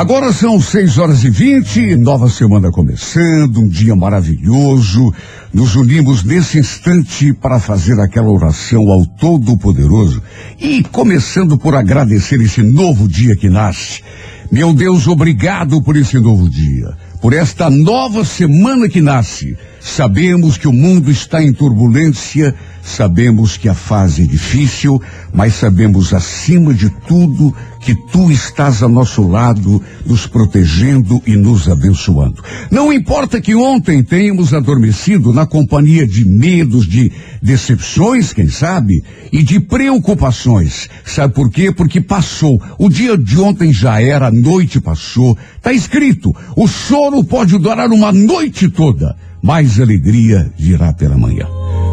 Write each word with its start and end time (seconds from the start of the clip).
Agora 0.00 0.32
são 0.32 0.58
seis 0.58 0.96
horas 0.96 1.24
e 1.24 1.28
vinte, 1.28 1.94
nova 1.94 2.26
semana 2.30 2.70
começando, 2.70 3.58
um 3.60 3.68
dia 3.68 3.94
maravilhoso. 3.94 5.12
Nos 5.52 5.76
unimos 5.76 6.24
nesse 6.24 6.58
instante 6.58 7.34
para 7.34 7.60
fazer 7.60 8.00
aquela 8.00 8.30
oração 8.30 8.80
ao 8.90 9.04
Todo-Poderoso 9.04 10.22
e 10.58 10.82
começando 10.84 11.58
por 11.58 11.74
agradecer 11.74 12.40
esse 12.40 12.62
novo 12.62 13.06
dia 13.06 13.36
que 13.36 13.50
nasce. 13.50 14.02
Meu 14.50 14.72
Deus, 14.72 15.06
obrigado 15.06 15.82
por 15.82 15.94
esse 15.98 16.18
novo 16.18 16.48
dia, 16.48 16.96
por 17.20 17.34
esta 17.34 17.68
nova 17.68 18.24
semana 18.24 18.88
que 18.88 19.02
nasce. 19.02 19.54
Sabemos 19.80 20.58
que 20.58 20.68
o 20.68 20.72
mundo 20.72 21.10
está 21.10 21.42
em 21.42 21.54
turbulência, 21.54 22.54
sabemos 22.82 23.56
que 23.56 23.66
a 23.66 23.74
fase 23.74 24.22
é 24.22 24.26
difícil, 24.26 25.00
mas 25.32 25.54
sabemos 25.54 26.12
acima 26.12 26.74
de 26.74 26.90
tudo 27.08 27.54
que 27.80 27.94
tu 27.94 28.30
estás 28.30 28.82
a 28.82 28.88
nosso 28.88 29.26
lado, 29.26 29.82
nos 30.04 30.26
protegendo 30.26 31.22
e 31.26 31.34
nos 31.34 31.66
abençoando. 31.66 32.44
Não 32.70 32.92
importa 32.92 33.40
que 33.40 33.54
ontem 33.54 34.02
tenhamos 34.02 34.52
adormecido 34.52 35.32
na 35.32 35.46
companhia 35.46 36.06
de 36.06 36.26
medos, 36.26 36.86
de 36.86 37.10
decepções, 37.40 38.34
quem 38.34 38.50
sabe, 38.50 39.02
e 39.32 39.42
de 39.42 39.58
preocupações. 39.60 40.90
Sabe 41.06 41.32
por 41.32 41.50
quê? 41.50 41.72
Porque 41.72 42.02
passou. 42.02 42.60
O 42.78 42.90
dia 42.90 43.16
de 43.16 43.40
ontem 43.40 43.72
já 43.72 44.00
era, 44.02 44.26
a 44.26 44.30
noite 44.30 44.78
passou. 44.78 45.38
Está 45.56 45.72
escrito: 45.72 46.36
o 46.54 46.68
choro 46.68 47.24
pode 47.24 47.56
durar 47.56 47.88
uma 47.88 48.12
noite 48.12 48.68
toda 48.68 49.16
mais 49.42 49.80
alegria 49.80 50.50
virá 50.56 50.92
pela 50.92 51.16
manhã, 51.16 51.46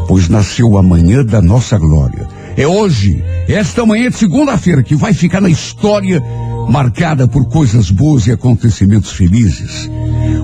pois 0.08 0.28
nasceu 0.28 0.78
a 0.78 0.84
manhã 0.84 1.24
da 1.24 1.42
nossa 1.42 1.78
glória. 1.78 2.28
É 2.56 2.68
hoje, 2.68 3.24
esta 3.48 3.86
manhã 3.86 4.10
de 4.10 4.18
segunda-feira, 4.18 4.84
que 4.84 4.96
vai 4.96 5.14
ficar 5.14 5.40
na 5.40 5.50
história 5.50 6.22
marcada 6.68 7.28
por 7.28 7.46
coisas 7.46 7.90
boas 7.90 8.28
e 8.28 8.32
acontecimentos 8.32 9.12
felizes. 9.12 9.90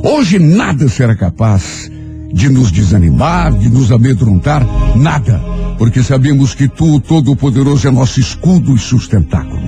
Hoje 0.04 0.40
nada 0.40 0.88
será 0.88 1.16
capaz 1.16 1.92
de 2.32 2.50
nos 2.50 2.72
desanimar, 2.72 3.54
de 3.54 3.70
nos 3.70 3.92
amedrontar, 3.92 4.66
nada, 4.96 5.40
porque 5.78 6.02
sabemos 6.02 6.56
que 6.56 6.68
tu, 6.68 7.00
Todo-Poderoso, 7.00 7.88
é 7.88 7.92
nosso 7.92 8.20
escudo 8.20 8.76
e 8.76 8.80
sustentáculo. 8.80 9.62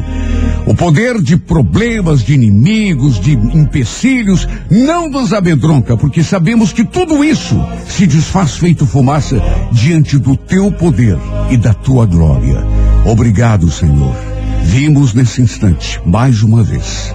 O 0.66 0.74
poder 0.74 1.22
de 1.22 1.38
problemas, 1.38 2.24
de 2.24 2.34
inimigos, 2.34 3.20
de 3.20 3.34
empecilhos, 3.34 4.48
não 4.70 5.08
nos 5.10 5.32
amedronta, 5.32 5.96
porque 5.96 6.24
sabemos 6.24 6.74
que 6.74 6.84
tudo 6.84 7.24
isso 7.24 7.56
se 7.88 8.08
desfaz 8.08 8.58
feito 8.58 8.86
fumaça 8.86 9.40
diante 9.72 10.18
do 10.18 10.36
teu 10.36 10.72
poder 10.72 11.18
e 11.52 11.58
da 11.58 11.74
tua 11.74 12.06
glória. 12.08 12.64
Obrigado, 13.06 13.70
Senhor. 13.70 14.16
Vimos 14.64 15.14
nesse 15.14 15.42
instante, 15.42 16.02
mais 16.04 16.42
uma 16.42 16.64
vez, 16.64 17.14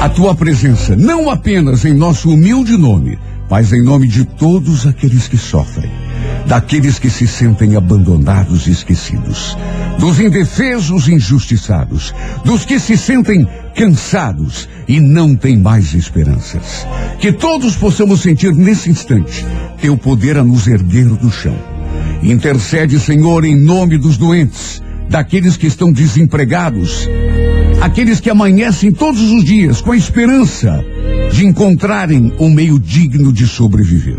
a 0.00 0.08
tua 0.08 0.32
presença, 0.32 0.94
não 0.94 1.28
apenas 1.28 1.84
em 1.84 1.92
nosso 1.92 2.30
humilde 2.30 2.76
nome, 2.76 3.18
mas 3.50 3.72
em 3.72 3.82
nome 3.82 4.06
de 4.06 4.24
todos 4.24 4.86
aqueles 4.86 5.26
que 5.26 5.36
sofrem 5.36 5.90
daqueles 6.50 6.98
que 6.98 7.08
se 7.08 7.28
sentem 7.28 7.76
abandonados 7.76 8.66
e 8.66 8.72
esquecidos, 8.72 9.56
dos 10.00 10.18
indefesos 10.18 11.06
e 11.06 11.14
injustiçados, 11.14 12.12
dos 12.44 12.64
que 12.64 12.80
se 12.80 12.96
sentem 12.96 13.46
cansados 13.76 14.68
e 14.88 14.98
não 14.98 15.36
têm 15.36 15.56
mais 15.56 15.94
esperanças. 15.94 16.84
Que 17.20 17.32
todos 17.32 17.76
possamos 17.76 18.22
sentir 18.22 18.52
nesse 18.52 18.90
instante 18.90 19.46
teu 19.80 19.96
poder 19.96 20.36
a 20.38 20.42
nos 20.42 20.66
erguer 20.66 21.04
do 21.04 21.30
chão. 21.30 21.56
Intercede, 22.20 22.98
Senhor, 22.98 23.44
em 23.44 23.54
nome 23.54 23.96
dos 23.96 24.18
doentes, 24.18 24.82
daqueles 25.08 25.56
que 25.56 25.68
estão 25.68 25.92
desempregados, 25.92 27.08
aqueles 27.80 28.18
que 28.18 28.28
amanhecem 28.28 28.90
todos 28.90 29.22
os 29.22 29.44
dias 29.44 29.80
com 29.80 29.92
a 29.92 29.96
esperança 29.96 30.84
de 31.32 31.46
encontrarem 31.46 32.32
um 32.40 32.50
meio 32.50 32.76
digno 32.76 33.32
de 33.32 33.46
sobreviver. 33.46 34.18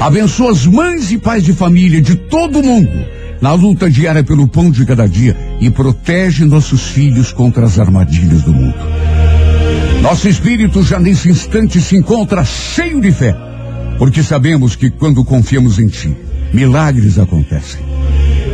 Abençoa 0.00 0.52
as 0.52 0.64
mães 0.64 1.12
e 1.12 1.18
pais 1.18 1.44
de 1.44 1.52
família 1.52 2.00
de 2.00 2.16
todo 2.16 2.62
mundo 2.62 3.20
na 3.40 3.52
luta 3.52 3.90
diária 3.90 4.24
pelo 4.24 4.48
pão 4.48 4.70
de 4.70 4.84
cada 4.84 5.06
dia 5.06 5.36
e 5.60 5.70
protege 5.70 6.44
nossos 6.44 6.88
filhos 6.88 7.32
contra 7.32 7.66
as 7.66 7.78
armadilhas 7.78 8.42
do 8.42 8.52
mundo. 8.52 8.76
Nosso 10.02 10.28
espírito 10.28 10.82
já 10.82 10.98
nesse 10.98 11.28
instante 11.28 11.80
se 11.80 11.96
encontra 11.96 12.44
cheio 12.44 13.00
de 13.00 13.12
fé, 13.12 13.36
porque 13.98 14.22
sabemos 14.22 14.74
que 14.74 14.90
quando 14.90 15.24
confiamos 15.24 15.78
em 15.78 15.88
Ti, 15.88 16.16
milagres 16.52 17.18
acontecem. 17.18 17.80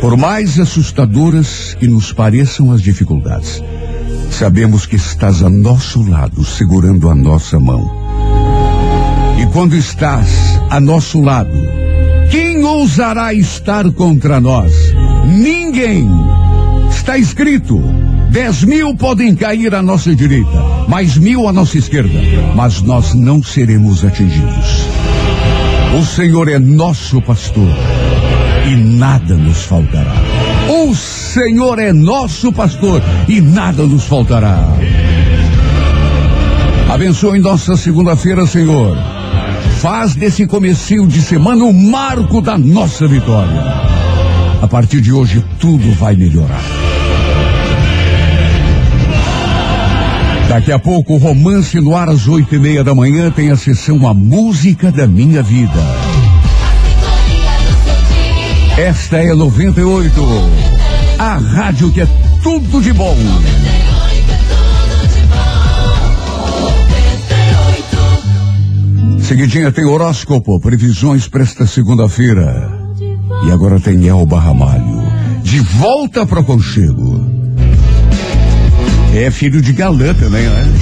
Por 0.01 0.15
mais 0.17 0.59
assustadoras 0.59 1.75
que 1.79 1.87
nos 1.87 2.11
pareçam 2.11 2.71
as 2.71 2.81
dificuldades, 2.81 3.63
sabemos 4.31 4.85
que 4.85 4.97
estás 4.97 5.41
a 5.41 5.49
nosso 5.49 6.07
lado, 6.07 6.43
segurando 6.43 7.09
a 7.09 7.15
nossa 7.15 7.59
mão 7.59 8.07
e 9.37 9.45
quando 9.47 9.75
estás 9.75 10.46
a 10.69 10.79
nosso 10.79 11.21
lado, 11.21 11.51
quem 12.29 12.63
ousará 12.63 13.33
estar 13.33 13.89
contra 13.91 14.39
nós? 14.39 14.73
Ninguém. 15.25 16.09
Está 16.89 17.17
escrito: 17.17 17.81
dez 18.29 18.63
mil 18.63 18.95
podem 18.95 19.33
cair 19.33 19.73
à 19.73 19.81
nossa 19.81 20.13
direita, 20.15 20.63
mais 20.87 21.17
mil 21.17 21.47
à 21.47 21.53
nossa 21.53 21.77
esquerda, 21.77 22.19
mas 22.55 22.81
nós 22.81 23.13
não 23.13 23.41
seremos 23.41 24.03
atingidos. 24.03 24.87
O 25.97 26.05
Senhor 26.05 26.49
é 26.49 26.59
nosso 26.59 27.21
pastor 27.21 27.69
e 28.65 28.75
nada 28.75 29.35
nos 29.35 29.63
faltará. 29.63 30.13
O 30.69 30.93
Senhor 30.93 31.79
é 31.79 31.93
nosso 31.93 32.51
pastor 32.51 33.01
e 33.27 33.39
nada 33.39 33.83
nos 33.83 34.03
faltará. 34.03 34.67
Abençoe 36.89 37.39
nossa 37.39 37.77
segunda-feira, 37.77 38.45
Senhor 38.45 39.16
Faz 39.79 40.15
desse 40.15 40.47
comecinho 40.47 41.07
de 41.07 41.21
semana 41.21 41.63
o 41.63 41.71
marco 41.71 42.41
da 42.41 42.57
nossa 42.57 43.07
vitória. 43.07 43.61
A 44.61 44.67
partir 44.67 44.99
de 45.01 45.11
hoje 45.11 45.43
tudo 45.59 45.91
vai 45.93 46.15
melhorar. 46.15 46.63
Daqui 50.49 50.71
a 50.71 50.79
pouco, 50.79 51.13
o 51.13 51.17
romance 51.17 51.79
no 51.79 51.95
ar 51.95 52.09
às 52.09 52.27
oito 52.27 52.55
e 52.55 52.59
meia 52.59 52.83
da 52.83 52.95
manhã 52.95 53.29
tem 53.29 53.51
a 53.51 53.55
sessão 53.55 54.07
A 54.07 54.13
Música 54.13 54.91
da 54.91 55.05
Minha 55.05 55.43
Vida. 55.43 55.79
Esta 58.77 59.17
é 59.17 59.33
98, 59.33 60.21
a 61.19 61.35
rádio 61.35 61.91
que 61.91 62.01
é 62.01 62.07
tudo 62.41 62.81
de 62.81 62.93
bom. 62.93 63.17
Seguidinha 69.27 69.73
tem 69.73 69.83
horóscopo, 69.83 70.57
previsões 70.57 71.27
para 71.27 71.43
esta 71.43 71.67
segunda-feira. 71.67 72.71
E 73.45 73.51
agora 73.51 73.77
tem 73.77 74.07
Elba 74.07 74.39
Ramalho. 74.39 75.03
De 75.43 75.59
volta 75.59 76.25
para 76.25 76.39
o 76.39 76.45
conchego. 76.45 77.29
É 79.13 79.29
filho 79.29 79.61
de 79.61 79.73
galã 79.73 80.13
também, 80.13 80.47
né? 80.47 80.73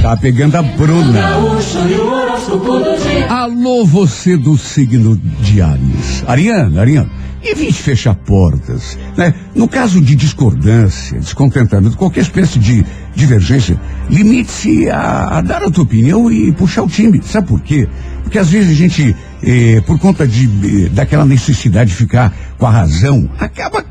Tá 0.00 0.16
pegando 0.16 0.54
a 0.54 0.62
Bruna. 0.62 1.28
Alô, 3.28 3.84
você 3.84 4.36
do 4.36 4.56
signo 4.56 5.16
de 5.40 5.60
Ares. 5.60 6.22
Ariana, 6.28 6.80
Ariana 6.80 7.23
evite 7.50 7.82
fechar 7.82 8.14
portas. 8.14 8.98
Né? 9.16 9.34
No 9.54 9.68
caso 9.68 10.00
de 10.00 10.14
discordância, 10.14 11.18
descontentamento, 11.18 11.96
qualquer 11.96 12.20
espécie 12.20 12.58
de 12.58 12.84
divergência, 13.14 13.78
limite-se 14.10 14.88
a, 14.90 15.38
a, 15.38 15.40
dar 15.40 15.62
a 15.62 15.70
tua 15.70 15.84
opinião 15.84 16.30
e 16.30 16.52
puxar 16.52 16.82
o 16.82 16.88
time. 16.88 17.20
Sabe 17.22 17.48
por 17.48 17.60
quê? 17.60 17.88
Porque 18.22 18.38
às 18.38 18.50
vezes 18.50 18.70
a 18.70 18.74
gente, 18.74 19.14
eh, 19.42 19.82
por 19.86 19.98
conta 19.98 20.26
de, 20.26 20.44
eh, 20.44 20.88
daquela 20.88 21.24
necessidade 21.24 21.90
de 21.90 21.96
ficar 21.96 22.34
com 22.58 22.66
a 22.66 22.70
razão, 22.70 23.30
acaba 23.38 23.84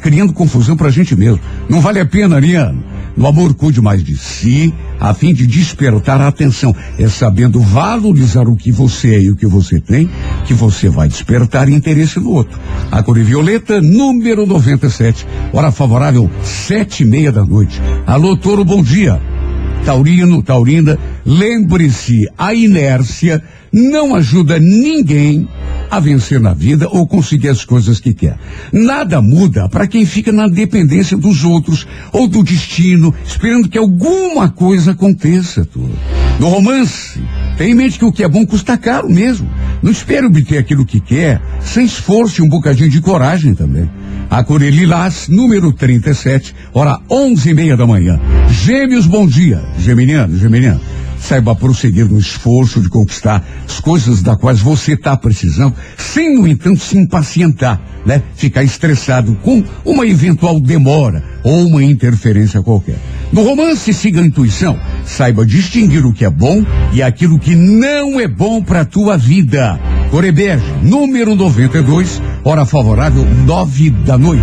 criando 0.00 0.32
confusão 0.32 0.76
pra 0.76 0.90
gente 0.90 1.16
mesmo. 1.16 1.40
Não 1.68 1.80
vale 1.80 1.98
a 1.98 2.06
pena, 2.06 2.36
Ariano. 2.36 2.84
No 3.16 3.26
amor, 3.26 3.52
cuide 3.54 3.80
mais 3.80 4.04
de 4.04 4.16
si, 4.16 4.72
a 5.00 5.12
fim 5.12 5.34
de 5.34 5.44
despertar 5.44 6.20
a 6.20 6.28
atenção. 6.28 6.72
É 6.96 7.08
sabendo 7.08 7.58
valorizar 7.58 8.46
o 8.46 8.54
que 8.54 8.70
você 8.70 9.16
é 9.16 9.22
e 9.22 9.30
o 9.30 9.34
que 9.34 9.46
você 9.46 9.80
tem, 9.80 10.08
que 10.46 10.54
você 10.54 10.88
vai 10.88 11.08
despertar 11.08 11.68
interesse 11.68 12.20
no 12.20 12.30
outro. 12.30 12.60
A 12.92 13.02
cor 13.02 13.18
violeta, 13.18 13.80
número 13.80 14.46
97. 14.46 15.26
Hora 15.52 15.72
favorável, 15.72 16.30
sete 16.44 17.02
e 17.02 17.06
meia 17.06 17.32
da 17.32 17.44
noite. 17.44 17.80
Alô, 18.06 18.36
Toro, 18.36 18.64
bom 18.64 18.82
dia. 18.82 19.20
Taurino, 19.84 20.42
Taurina, 20.42 20.98
lembre-se, 21.24 22.28
a 22.36 22.54
inércia 22.54 23.42
não 23.72 24.14
ajuda 24.14 24.58
ninguém 24.58 25.48
a 25.90 26.00
vencer 26.00 26.40
na 26.40 26.54
vida 26.54 26.88
ou 26.88 27.06
conseguir 27.06 27.48
as 27.48 27.64
coisas 27.64 28.00
que 28.00 28.12
quer. 28.12 28.38
Nada 28.72 29.20
muda 29.20 29.68
para 29.68 29.86
quem 29.86 30.04
fica 30.04 30.32
na 30.32 30.48
dependência 30.48 31.16
dos 31.16 31.44
outros 31.44 31.86
ou 32.12 32.28
do 32.28 32.42
destino, 32.42 33.14
esperando 33.24 33.68
que 33.68 33.78
alguma 33.78 34.48
coisa 34.48 34.92
aconteça. 34.92 35.64
Tu. 35.64 35.88
No 36.38 36.48
romance, 36.48 37.20
tem 37.56 37.72
em 37.72 37.74
mente 37.74 37.98
que 37.98 38.04
o 38.04 38.12
que 38.12 38.22
é 38.22 38.28
bom 38.28 38.46
custa 38.46 38.76
caro 38.76 39.08
mesmo. 39.08 39.48
Não 39.82 39.90
espere 39.90 40.26
obter 40.26 40.58
aquilo 40.58 40.86
que 40.86 41.00
quer, 41.00 41.40
sem 41.60 41.84
esforço 41.84 42.40
e 42.40 42.44
um 42.44 42.48
bocadinho 42.48 42.90
de 42.90 43.00
coragem 43.00 43.54
também. 43.54 43.90
A 44.30 44.44
Lilás, 44.58 45.26
número 45.28 45.72
37, 45.72 46.54
hora 46.74 47.00
onze 47.10 47.50
e 47.50 47.54
meia 47.54 47.76
da 47.76 47.86
manhã. 47.86 48.20
Gêmeos, 48.50 49.06
bom 49.06 49.26
dia. 49.26 49.62
Geminiano, 49.78 50.36
Geminiano. 50.36 50.97
Saiba 51.20 51.54
prosseguir 51.54 52.06
no 52.06 52.18
esforço 52.18 52.80
de 52.80 52.88
conquistar 52.88 53.44
as 53.66 53.80
coisas 53.80 54.22
da 54.22 54.36
quais 54.36 54.60
você 54.60 54.92
está 54.92 55.16
precisando, 55.16 55.74
sem, 55.96 56.34
no 56.34 56.46
entanto, 56.46 56.80
se 56.80 56.96
impacientar, 56.96 57.80
né? 58.06 58.22
Ficar 58.34 58.62
estressado 58.62 59.36
com 59.42 59.62
uma 59.84 60.06
eventual 60.06 60.58
demora 60.60 61.22
ou 61.42 61.66
uma 61.66 61.82
interferência 61.82 62.62
qualquer. 62.62 62.98
No 63.32 63.42
romance, 63.42 63.92
siga 63.92 64.20
a 64.20 64.26
intuição. 64.26 64.78
Saiba 65.04 65.44
distinguir 65.44 66.04
o 66.06 66.12
que 66.12 66.24
é 66.24 66.30
bom 66.30 66.64
e 66.92 67.02
aquilo 67.02 67.38
que 67.38 67.54
não 67.54 68.18
é 68.18 68.26
bom 68.26 68.62
para 68.62 68.80
a 68.80 68.84
tua 68.84 69.16
vida. 69.16 69.78
Corebege, 70.10 70.64
número 70.82 71.34
92, 71.34 72.22
hora 72.42 72.64
favorável, 72.64 73.26
nove 73.44 73.90
da 73.90 74.16
noite. 74.16 74.42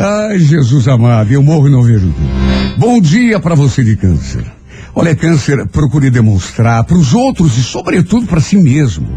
Ai, 0.00 0.38
Jesus 0.38 0.88
amado, 0.88 1.30
eu 1.30 1.42
morro 1.42 1.68
e 1.68 1.70
não 1.70 1.82
vejo 1.82 2.06
tudo. 2.06 2.33
Bom 2.78 3.00
dia 3.00 3.38
para 3.38 3.54
você 3.54 3.84
de 3.84 3.96
câncer. 3.96 4.44
Olha, 4.94 5.14
câncer, 5.14 5.66
procure 5.66 6.10
demonstrar 6.10 6.84
para 6.84 6.96
os 6.96 7.14
outros 7.14 7.58
e, 7.58 7.62
sobretudo, 7.62 8.26
para 8.26 8.40
si 8.40 8.56
mesmo 8.56 9.08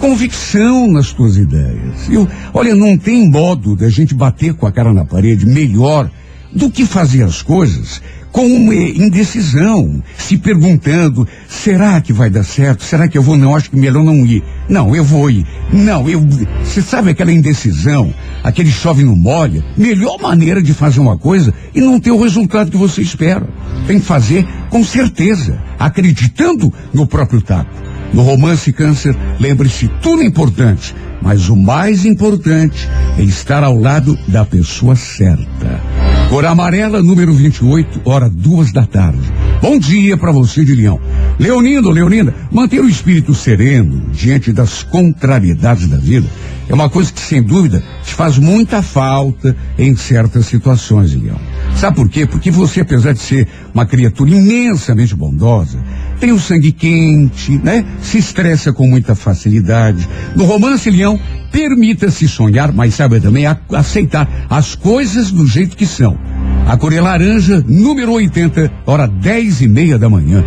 convicção 0.00 0.90
nas 0.90 1.12
tuas 1.12 1.36
ideias. 1.36 2.10
Eu, 2.10 2.28
olha, 2.52 2.74
não 2.74 2.98
tem 2.98 3.30
modo 3.30 3.74
da 3.74 3.88
gente 3.88 4.14
bater 4.14 4.52
com 4.52 4.66
a 4.66 4.72
cara 4.72 4.92
na 4.92 5.04
parede 5.04 5.46
melhor 5.46 6.10
do 6.52 6.70
que 6.70 6.84
fazer 6.84 7.22
as 7.22 7.40
coisas 7.40 8.02
com 8.34 8.48
uma 8.48 8.74
indecisão, 8.74 10.02
se 10.18 10.36
perguntando, 10.36 11.26
será 11.48 12.00
que 12.00 12.12
vai 12.12 12.28
dar 12.28 12.42
certo? 12.42 12.82
Será 12.82 13.06
que 13.06 13.16
eu 13.16 13.22
vou? 13.22 13.36
Não, 13.36 13.54
acho 13.54 13.70
que 13.70 13.76
melhor 13.76 14.02
não 14.02 14.26
ir. 14.26 14.42
Não, 14.68 14.94
eu 14.94 15.04
vou 15.04 15.30
ir. 15.30 15.46
Não, 15.72 16.08
eu. 16.08 16.20
Você 16.64 16.82
sabe 16.82 17.10
aquela 17.10 17.30
indecisão, 17.30 18.12
aquele 18.42 18.72
chove 18.72 19.04
no 19.04 19.14
molha? 19.14 19.64
Melhor 19.76 20.18
maneira 20.20 20.60
de 20.60 20.74
fazer 20.74 20.98
uma 20.98 21.16
coisa 21.16 21.54
e 21.72 21.80
não 21.80 22.00
ter 22.00 22.10
o 22.10 22.20
resultado 22.20 22.72
que 22.72 22.76
você 22.76 23.02
espera. 23.02 23.46
Tem 23.86 24.00
que 24.00 24.04
fazer 24.04 24.44
com 24.68 24.82
certeza, 24.82 25.56
acreditando 25.78 26.74
no 26.92 27.06
próprio 27.06 27.40
taco. 27.40 27.70
No 28.12 28.22
romance 28.22 28.72
Câncer, 28.72 29.16
lembre-se, 29.38 29.86
tudo 30.02 30.22
é 30.22 30.26
importante, 30.26 30.92
mas 31.22 31.48
o 31.48 31.54
mais 31.54 32.04
importante 32.04 32.88
é 33.16 33.22
estar 33.22 33.62
ao 33.62 33.78
lado 33.78 34.18
da 34.26 34.44
pessoa 34.44 34.96
certa. 34.96 36.13
Cor 36.34 36.46
amarela, 36.46 37.00
número 37.00 37.32
28, 37.32 38.00
hora 38.04 38.28
duas 38.28 38.72
da 38.72 38.84
tarde. 38.84 39.20
Bom 39.62 39.78
dia 39.78 40.16
para 40.16 40.32
você 40.32 40.64
de 40.64 40.74
Leão. 40.74 41.00
Leonindo, 41.38 41.92
Leonina, 41.92 42.34
manter 42.50 42.80
o 42.80 42.88
espírito 42.88 43.32
sereno 43.32 44.02
diante 44.10 44.52
das 44.52 44.82
contrariedades 44.82 45.86
da 45.86 45.96
vida 45.96 46.26
é 46.68 46.74
uma 46.74 46.88
coisa 46.88 47.12
que, 47.12 47.20
sem 47.20 47.42
dúvida, 47.42 47.84
te 48.02 48.14
faz 48.14 48.38
muita 48.38 48.82
falta 48.82 49.56
em 49.78 49.94
certas 49.94 50.46
situações, 50.46 51.14
Leão. 51.14 51.38
Sabe 51.76 51.96
por 51.96 52.08
quê? 52.08 52.26
Porque 52.26 52.50
você, 52.50 52.80
apesar 52.80 53.12
de 53.12 53.20
ser 53.20 53.46
uma 53.72 53.86
criatura 53.86 54.30
imensamente 54.30 55.14
bondosa, 55.14 55.78
tem 56.24 56.32
o 56.32 56.40
sangue 56.40 56.72
quente, 56.72 57.60
né? 57.62 57.84
Se 58.00 58.16
estressa 58.16 58.72
com 58.72 58.88
muita 58.88 59.14
facilidade. 59.14 60.08
No 60.34 60.46
romance, 60.46 60.88
Leão, 60.88 61.20
permita-se 61.52 62.26
sonhar, 62.26 62.72
mas 62.72 62.94
saiba 62.94 63.20
também 63.20 63.44
aceitar 63.70 64.46
as 64.48 64.74
coisas 64.74 65.30
do 65.30 65.46
jeito 65.46 65.76
que 65.76 65.84
são. 65.84 66.18
A 66.66 66.78
cor 66.78 66.94
é 66.94 67.00
laranja, 67.00 67.62
número 67.68 68.12
80, 68.12 68.72
hora 68.86 69.06
dez 69.06 69.60
e 69.60 69.68
meia 69.68 69.98
da 69.98 70.08
manhã. 70.08 70.42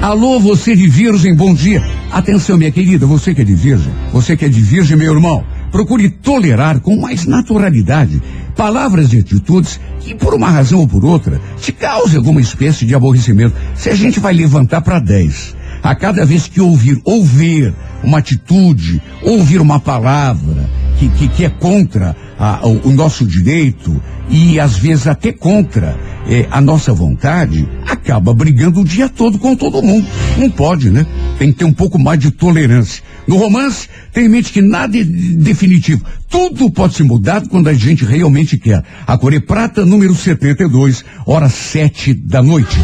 Alô, 0.00 0.38
você 0.38 0.76
de 0.76 0.86
Virgem, 0.86 1.34
bom 1.34 1.52
dia. 1.52 1.82
Atenção, 2.12 2.56
minha 2.56 2.70
querida, 2.70 3.04
você 3.04 3.34
que 3.34 3.40
é 3.40 3.44
de 3.44 3.56
Virgem, 3.56 3.92
você 4.12 4.36
que 4.36 4.44
é 4.44 4.48
de 4.48 4.60
Virgem, 4.60 4.96
meu 4.96 5.12
irmão, 5.12 5.44
procure 5.72 6.10
tolerar 6.10 6.78
com 6.78 6.96
mais 6.96 7.26
naturalidade 7.26 8.22
palavras 8.58 9.12
e 9.12 9.18
atitudes 9.18 9.78
que, 10.00 10.16
por 10.16 10.34
uma 10.34 10.50
razão 10.50 10.80
ou 10.80 10.88
por 10.88 11.04
outra, 11.04 11.40
te 11.60 11.70
causem 11.70 12.18
alguma 12.18 12.40
espécie 12.40 12.84
de 12.84 12.92
aborrecimento. 12.92 13.54
Se 13.76 13.88
a 13.88 13.94
gente 13.94 14.18
vai 14.18 14.34
levantar 14.34 14.80
para 14.80 14.98
10, 14.98 15.54
a 15.80 15.94
cada 15.94 16.26
vez 16.26 16.48
que 16.48 16.60
ouvir, 16.60 17.00
ouvir 17.04 17.72
uma 18.02 18.18
atitude, 18.18 19.00
ouvir 19.22 19.60
uma 19.60 19.78
palavra 19.78 20.68
que, 20.98 21.08
que, 21.10 21.28
que 21.28 21.44
é 21.44 21.48
contra 21.48 22.16
a, 22.38 22.66
o, 22.66 22.88
o, 22.88 22.92
nosso 22.92 23.24
direito 23.24 24.00
e 24.28 24.58
às 24.58 24.76
vezes 24.76 25.06
até 25.06 25.32
contra 25.32 25.96
é, 26.28 26.46
a 26.50 26.60
nossa 26.60 26.92
vontade, 26.92 27.68
acaba 27.86 28.34
brigando 28.34 28.80
o 28.80 28.84
dia 28.84 29.08
todo 29.08 29.38
com 29.38 29.54
todo 29.54 29.82
mundo. 29.82 30.06
Não 30.36 30.50
pode, 30.50 30.90
né? 30.90 31.06
Tem 31.38 31.52
que 31.52 31.58
ter 31.58 31.64
um 31.64 31.72
pouco 31.72 31.98
mais 31.98 32.18
de 32.18 32.30
tolerância. 32.30 33.02
No 33.26 33.36
romance, 33.36 33.88
tem 34.12 34.26
em 34.26 34.28
mente 34.28 34.52
que 34.52 34.60
nada 34.60 34.98
é 34.98 35.04
definitivo. 35.04 36.04
Tudo 36.28 36.70
pode 36.70 36.94
ser 36.94 37.04
mudado 37.04 37.48
quando 37.48 37.68
a 37.68 37.74
gente 37.74 38.04
realmente 38.04 38.58
quer. 38.58 38.82
A 39.06 39.16
Core 39.16 39.40
Prata, 39.40 39.86
número 39.86 40.14
72, 40.14 41.04
hora 41.24 41.48
sete 41.48 42.12
da 42.12 42.42
noite. 42.42 42.78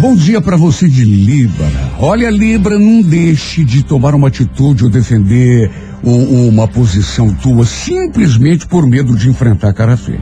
Bom 0.00 0.14
dia 0.14 0.40
para 0.40 0.56
você 0.56 0.88
de 0.88 1.04
Libra. 1.04 1.81
Olha, 2.04 2.28
Libra, 2.30 2.80
não 2.80 3.00
deixe 3.00 3.62
de 3.62 3.84
tomar 3.84 4.12
uma 4.12 4.26
atitude 4.26 4.82
ou 4.82 4.90
defender 4.90 5.70
uma 6.02 6.66
posição 6.66 7.32
tua 7.32 7.64
simplesmente 7.64 8.66
por 8.66 8.84
medo 8.88 9.16
de 9.16 9.28
enfrentar 9.28 9.72
cara 9.72 9.96
feia. 9.96 10.20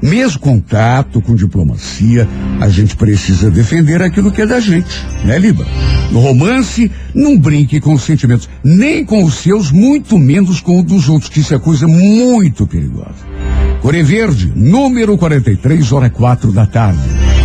Mesmo 0.00 0.38
contato 0.38 1.20
com 1.20 1.34
diplomacia, 1.34 2.28
a 2.60 2.68
gente 2.68 2.94
precisa 2.94 3.50
defender 3.50 4.00
aquilo 4.02 4.30
que 4.30 4.40
é 4.42 4.46
da 4.46 4.60
gente, 4.60 5.04
né, 5.24 5.36
Libra? 5.36 5.66
No 6.12 6.20
romance, 6.20 6.92
não 7.12 7.36
brinque 7.36 7.80
com 7.80 7.94
os 7.94 8.04
sentimentos, 8.04 8.48
nem 8.62 9.04
com 9.04 9.24
os 9.24 9.34
seus, 9.34 9.72
muito 9.72 10.16
menos 10.20 10.60
com 10.60 10.78
os 10.78 10.84
dos 10.84 11.08
outros, 11.08 11.28
que 11.28 11.40
isso 11.40 11.52
é 11.52 11.58
coisa 11.58 11.88
muito 11.88 12.68
perigosa. 12.68 13.26
Core 13.82 14.04
Verde, 14.04 14.52
número 14.54 15.18
43, 15.18 15.90
hora 15.90 16.08
quatro 16.08 16.52
da 16.52 16.66
tarde. 16.66 17.00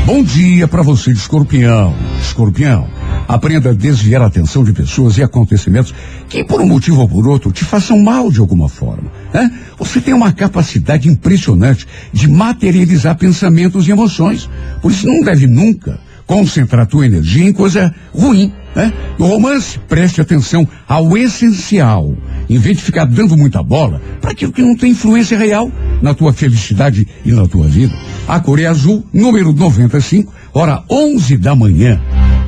Bom 0.05 0.21
dia 0.21 0.67
para 0.67 0.83
você 0.83 1.11
escorpião. 1.11 1.95
Escorpião, 2.19 2.87
aprenda 3.31 3.69
a 3.69 3.73
desviar 3.73 4.21
a 4.21 4.25
atenção 4.25 4.61
de 4.61 4.73
pessoas 4.73 5.17
e 5.17 5.23
acontecimentos 5.23 5.93
que, 6.27 6.43
por 6.43 6.59
um 6.59 6.67
motivo 6.67 6.99
ou 6.99 7.07
por 7.07 7.25
outro, 7.25 7.49
te 7.51 7.63
façam 7.63 7.97
mal 7.97 8.29
de 8.29 8.39
alguma 8.39 8.67
forma. 8.67 9.09
Né? 9.33 9.49
Você 9.79 10.01
tem 10.01 10.13
uma 10.13 10.33
capacidade 10.33 11.07
impressionante 11.07 11.87
de 12.11 12.27
materializar 12.27 13.15
pensamentos 13.17 13.87
e 13.87 13.91
emoções. 13.91 14.49
Por 14.81 14.91
isso, 14.91 15.07
não 15.07 15.21
deve 15.21 15.47
nunca 15.47 15.97
concentrar 16.27 16.85
tua 16.87 17.05
energia 17.05 17.47
em 17.47 17.53
coisa 17.53 17.93
ruim. 18.13 18.51
Né? 18.75 18.91
No 19.17 19.27
romance, 19.27 19.79
preste 19.87 20.19
atenção 20.19 20.67
ao 20.85 21.17
essencial. 21.17 22.13
Em 22.49 22.57
vez 22.57 22.77
de 22.77 22.83
ficar 22.83 23.05
dando 23.05 23.37
muita 23.37 23.63
bola 23.63 24.01
para 24.19 24.31
aquilo 24.31 24.51
que 24.51 24.61
não 24.61 24.75
tem 24.75 24.91
influência 24.91 25.37
real 25.37 25.71
na 26.01 26.13
tua 26.13 26.33
felicidade 26.33 27.07
e 27.23 27.31
na 27.31 27.47
tua 27.47 27.67
vida. 27.67 27.93
A 28.27 28.41
Coreia 28.41 28.71
Azul, 28.71 29.05
número 29.13 29.53
95, 29.53 30.33
hora 30.53 30.83
11 30.89 31.37
da 31.37 31.55
manhã. 31.55 31.99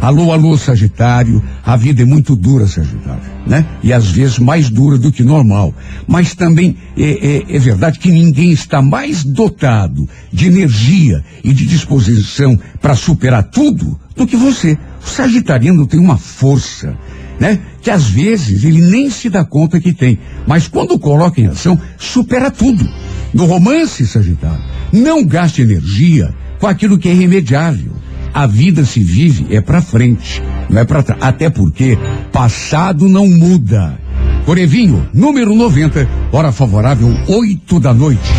Alô, 0.03 0.33
alô, 0.33 0.57
Sagitário. 0.57 1.41
A 1.65 1.77
vida 1.77 2.01
é 2.01 2.05
muito 2.05 2.36
dura, 2.36 2.67
Sagitário, 2.67 3.24
né? 3.48 3.65
E 3.81 3.93
às 3.93 4.12
vezes 4.12 4.38
mais 4.38 4.69
dura 4.69 4.98
do 4.98 5.13
que 5.13 5.24
normal. 5.24 5.74
Mas 6.05 6.36
também 6.36 6.75
é, 6.98 7.45
é, 7.48 7.55
é 7.55 7.57
verdade 7.57 8.00
que 8.00 8.12
ninguém 8.12 8.51
está 8.51 8.81
mais 8.81 9.24
dotado 9.24 10.05
de 10.29 10.48
energia 10.48 11.24
e 11.41 11.53
de 11.53 11.65
disposição 11.65 12.60
para 12.81 12.98
superar 12.98 13.43
tudo 13.43 13.98
do 14.13 14.27
que 14.27 14.36
você. 14.36 14.77
O 15.01 15.10
Sagitariano 15.10 15.88
tem 15.88 16.01
uma 16.01 16.17
força, 16.17 16.98
né? 17.39 17.62
Que 17.81 17.89
às 17.89 18.05
vezes 18.05 18.65
ele 18.65 18.81
nem 18.81 19.10
se 19.10 19.29
dá 19.29 19.45
conta 19.45 19.79
que 19.79 19.93
tem. 19.93 20.19
Mas 20.45 20.67
quando 20.67 21.00
coloca 21.00 21.39
em 21.39 21.48
ação, 21.48 21.79
supera 21.98 22.51
tudo. 22.51 22.86
No 23.33 23.45
romance, 23.45 24.05
Sagitário, 24.05 24.65
não 24.91 25.24
gaste 25.24 25.62
energia 25.62 26.36
com 26.60 26.67
aquilo 26.67 27.00
que 27.00 27.07
é 27.07 27.13
irremediável. 27.13 28.03
A 28.34 28.48
vida 28.48 28.84
se 28.84 29.04
vive 29.04 29.56
é 29.56 29.62
para 29.62 29.82
frente, 29.82 30.42
não 30.68 30.82
é 30.82 30.84
para 30.84 31.04
trás. 31.04 31.22
Até 31.22 31.50
porque 31.50 31.98
passado 32.32 33.08
não 33.08 33.28
muda. 33.28 34.00
Corevinho, 34.46 35.08
número 35.13 35.56
90, 35.56 36.10
hora 36.32 36.52
favorável, 36.52 37.08
8 37.28 37.80
da 37.80 37.94
noite. 37.94 38.32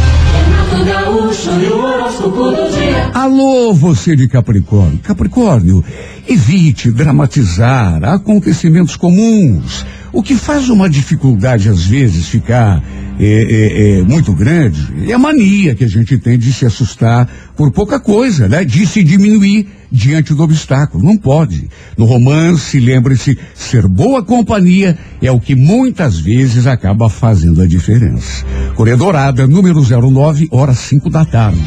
Alô, 3.15 3.73
você 3.73 4.17
de 4.17 4.27
Capricórnio. 4.27 4.99
Capricórnio, 4.99 5.85
evite 6.29 6.91
dramatizar 6.91 8.03
acontecimentos 8.05 8.97
comuns. 8.97 9.87
O 10.15 10.23
que 10.23 10.37
faz 10.37 10.69
uma 10.69 10.89
dificuldade, 10.89 11.69
às 11.69 11.85
vezes, 11.87 12.29
ficar 12.29 12.81
é, 13.19 13.25
é, 13.27 13.99
é, 13.99 14.03
muito 14.03 14.33
grande 14.33 14.81
é 15.09 15.13
a 15.13 15.19
mania 15.19 15.75
que 15.75 15.83
a 15.83 15.89
gente 15.89 16.17
tem 16.19 16.39
de 16.39 16.53
se 16.53 16.65
assustar 16.65 17.29
por 17.57 17.73
pouca 17.73 17.99
coisa, 17.99 18.49
né? 18.49 18.65
De 18.65 18.87
se 18.87 19.03
diminuir 19.03 19.69
diante 19.91 20.33
do 20.33 20.43
obstáculo. 20.45 21.05
Não 21.05 21.17
pode. 21.17 21.69
No 21.99 22.05
romance, 22.05 22.79
lembre-se, 22.79 23.37
ser 23.57 23.89
boa 23.89 24.23
companhia 24.23 24.97
é 25.21 25.33
o 25.33 25.41
que 25.41 25.57
muitas 25.57 26.17
vezes 26.19 26.69
acaba 26.69 27.09
fazendo 27.09 27.61
a 27.61 27.67
diferença. 27.67 28.45
Corredorada, 28.77 29.49
número 29.49 29.83
09, 29.83 30.47
hora 30.53 30.75
5 30.75 31.11
da 31.11 31.25
tarde. 31.25 31.61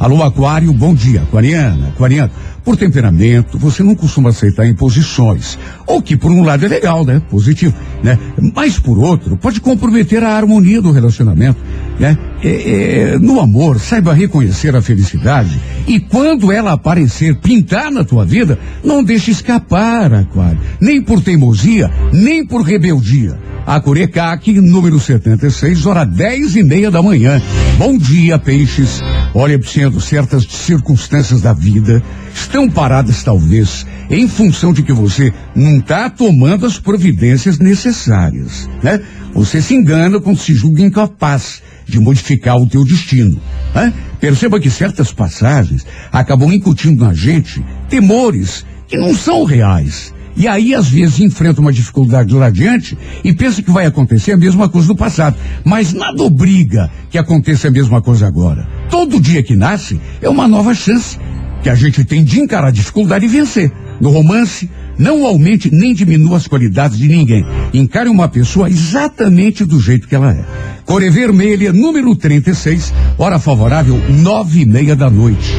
Alô, 0.00 0.24
Aquário, 0.24 0.72
bom 0.72 0.92
dia. 0.92 1.22
Aquariana, 1.22 1.88
Aquariano. 1.90 2.32
Por 2.64 2.76
temperamento, 2.76 3.58
você 3.58 3.82
não 3.82 3.94
costuma 3.94 4.30
aceitar 4.30 4.66
imposições. 4.66 5.58
Ou 5.86 6.00
que, 6.00 6.16
por 6.16 6.30
um 6.30 6.44
lado, 6.44 6.64
é 6.64 6.68
legal, 6.68 7.04
né? 7.04 7.20
Positivo, 7.28 7.74
né? 8.02 8.18
Mas, 8.54 8.78
por 8.78 8.98
outro, 8.98 9.36
pode 9.36 9.60
comprometer 9.60 10.22
a 10.22 10.36
harmonia 10.36 10.80
do 10.80 10.92
relacionamento, 10.92 11.60
né? 11.98 12.16
É, 12.44 13.12
é, 13.12 13.18
no 13.18 13.38
amor, 13.40 13.78
saiba 13.78 14.12
reconhecer 14.12 14.74
a 14.74 14.82
felicidade 14.82 15.60
e 15.86 16.00
quando 16.00 16.50
ela 16.50 16.72
aparecer, 16.72 17.36
pintar 17.36 17.90
na 17.90 18.02
tua 18.02 18.24
vida, 18.24 18.58
não 18.82 19.02
deixe 19.04 19.30
escapar, 19.30 20.12
Aquário. 20.12 20.58
Nem 20.80 21.00
por 21.00 21.22
teimosia, 21.22 21.88
nem 22.12 22.44
por 22.44 22.62
rebeldia. 22.62 23.38
A 23.64 23.80
Curecaque, 23.80 24.60
número 24.60 24.98
76, 24.98 25.86
hora 25.86 26.04
dez 26.04 26.56
e 26.56 26.64
meia 26.64 26.90
da 26.90 27.00
manhã. 27.00 27.40
Bom 27.78 27.96
dia, 27.96 28.36
peixes. 28.36 29.00
Olha, 29.32 29.60
sendo 29.62 30.00
certas 30.00 30.44
circunstâncias 30.44 31.40
da 31.40 31.52
vida 31.52 32.02
estão 32.34 32.68
paradas, 32.68 33.22
talvez, 33.22 33.86
em 34.10 34.26
função 34.26 34.72
de 34.72 34.82
que 34.82 34.92
você 34.92 35.32
não 35.54 35.78
está 35.78 36.10
tomando 36.10 36.66
as 36.66 36.78
providências 36.78 37.58
necessárias, 37.60 38.68
né? 38.82 39.00
Você 39.34 39.62
se 39.62 39.74
engana 39.74 40.20
quando 40.20 40.38
se 40.38 40.54
julga 40.54 40.82
incapaz 40.82 41.62
de 41.86 41.98
modificar 41.98 42.56
o 42.56 42.68
teu 42.68 42.84
destino. 42.84 43.40
Né? 43.74 43.92
Perceba 44.20 44.60
que 44.60 44.70
certas 44.70 45.12
passagens 45.12 45.86
acabam 46.12 46.52
incutindo 46.52 47.04
na 47.04 47.14
gente 47.14 47.64
temores 47.88 48.64
que 48.86 48.96
não 48.96 49.14
são 49.14 49.44
reais. 49.44 50.12
E 50.36 50.48
aí, 50.48 50.74
às 50.74 50.88
vezes, 50.88 51.20
enfrenta 51.20 51.60
uma 51.60 51.72
dificuldade 51.72 52.34
lá 52.34 52.46
adiante 52.46 52.96
e 53.22 53.34
pensa 53.34 53.62
que 53.62 53.70
vai 53.70 53.84
acontecer 53.84 54.32
a 54.32 54.36
mesma 54.36 54.68
coisa 54.68 54.88
do 54.88 54.96
passado. 54.96 55.36
Mas 55.64 55.92
nada 55.92 56.22
obriga 56.22 56.90
que 57.10 57.18
aconteça 57.18 57.68
a 57.68 57.70
mesma 57.70 58.00
coisa 58.00 58.26
agora. 58.26 58.66
Todo 58.88 59.20
dia 59.20 59.42
que 59.42 59.54
nasce 59.54 60.00
é 60.22 60.28
uma 60.28 60.48
nova 60.48 60.74
chance 60.74 61.18
que 61.62 61.68
a 61.68 61.74
gente 61.74 62.04
tem 62.04 62.24
de 62.24 62.40
encarar 62.40 62.68
a 62.68 62.72
dificuldade 62.72 63.26
e 63.26 63.28
vencer. 63.28 63.70
No 64.00 64.10
romance, 64.10 64.70
não 65.02 65.26
aumente 65.26 65.68
nem 65.74 65.92
diminua 65.92 66.36
as 66.36 66.46
qualidades 66.46 66.96
de 66.96 67.08
ninguém. 67.08 67.44
Encare 67.74 68.08
uma 68.08 68.28
pessoa 68.28 68.70
exatamente 68.70 69.64
do 69.64 69.80
jeito 69.80 70.06
que 70.06 70.14
ela 70.14 70.32
é. 70.32 70.44
Core 70.84 71.10
Vermelha, 71.10 71.72
número 71.72 72.14
36, 72.14 72.94
hora 73.18 73.38
favorável, 73.40 74.00
nove 74.08 74.60
e 74.60 74.66
meia 74.66 74.94
da 74.94 75.10
noite. 75.10 75.56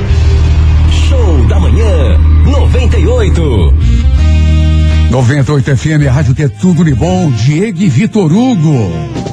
Show 1.10 1.46
da 1.48 1.60
manhã, 1.60 2.18
98. 2.46 3.74
98 5.12 5.78
FM, 5.78 6.08
a 6.08 6.12
rádio 6.12 6.34
que 6.34 6.44
é 6.44 6.48
tudo 6.48 6.84
de 6.86 6.96
bom, 6.96 7.30
Diego 7.32 7.82
e 7.82 7.90
Vitor 7.90 8.32
Hugo. 8.32 9.33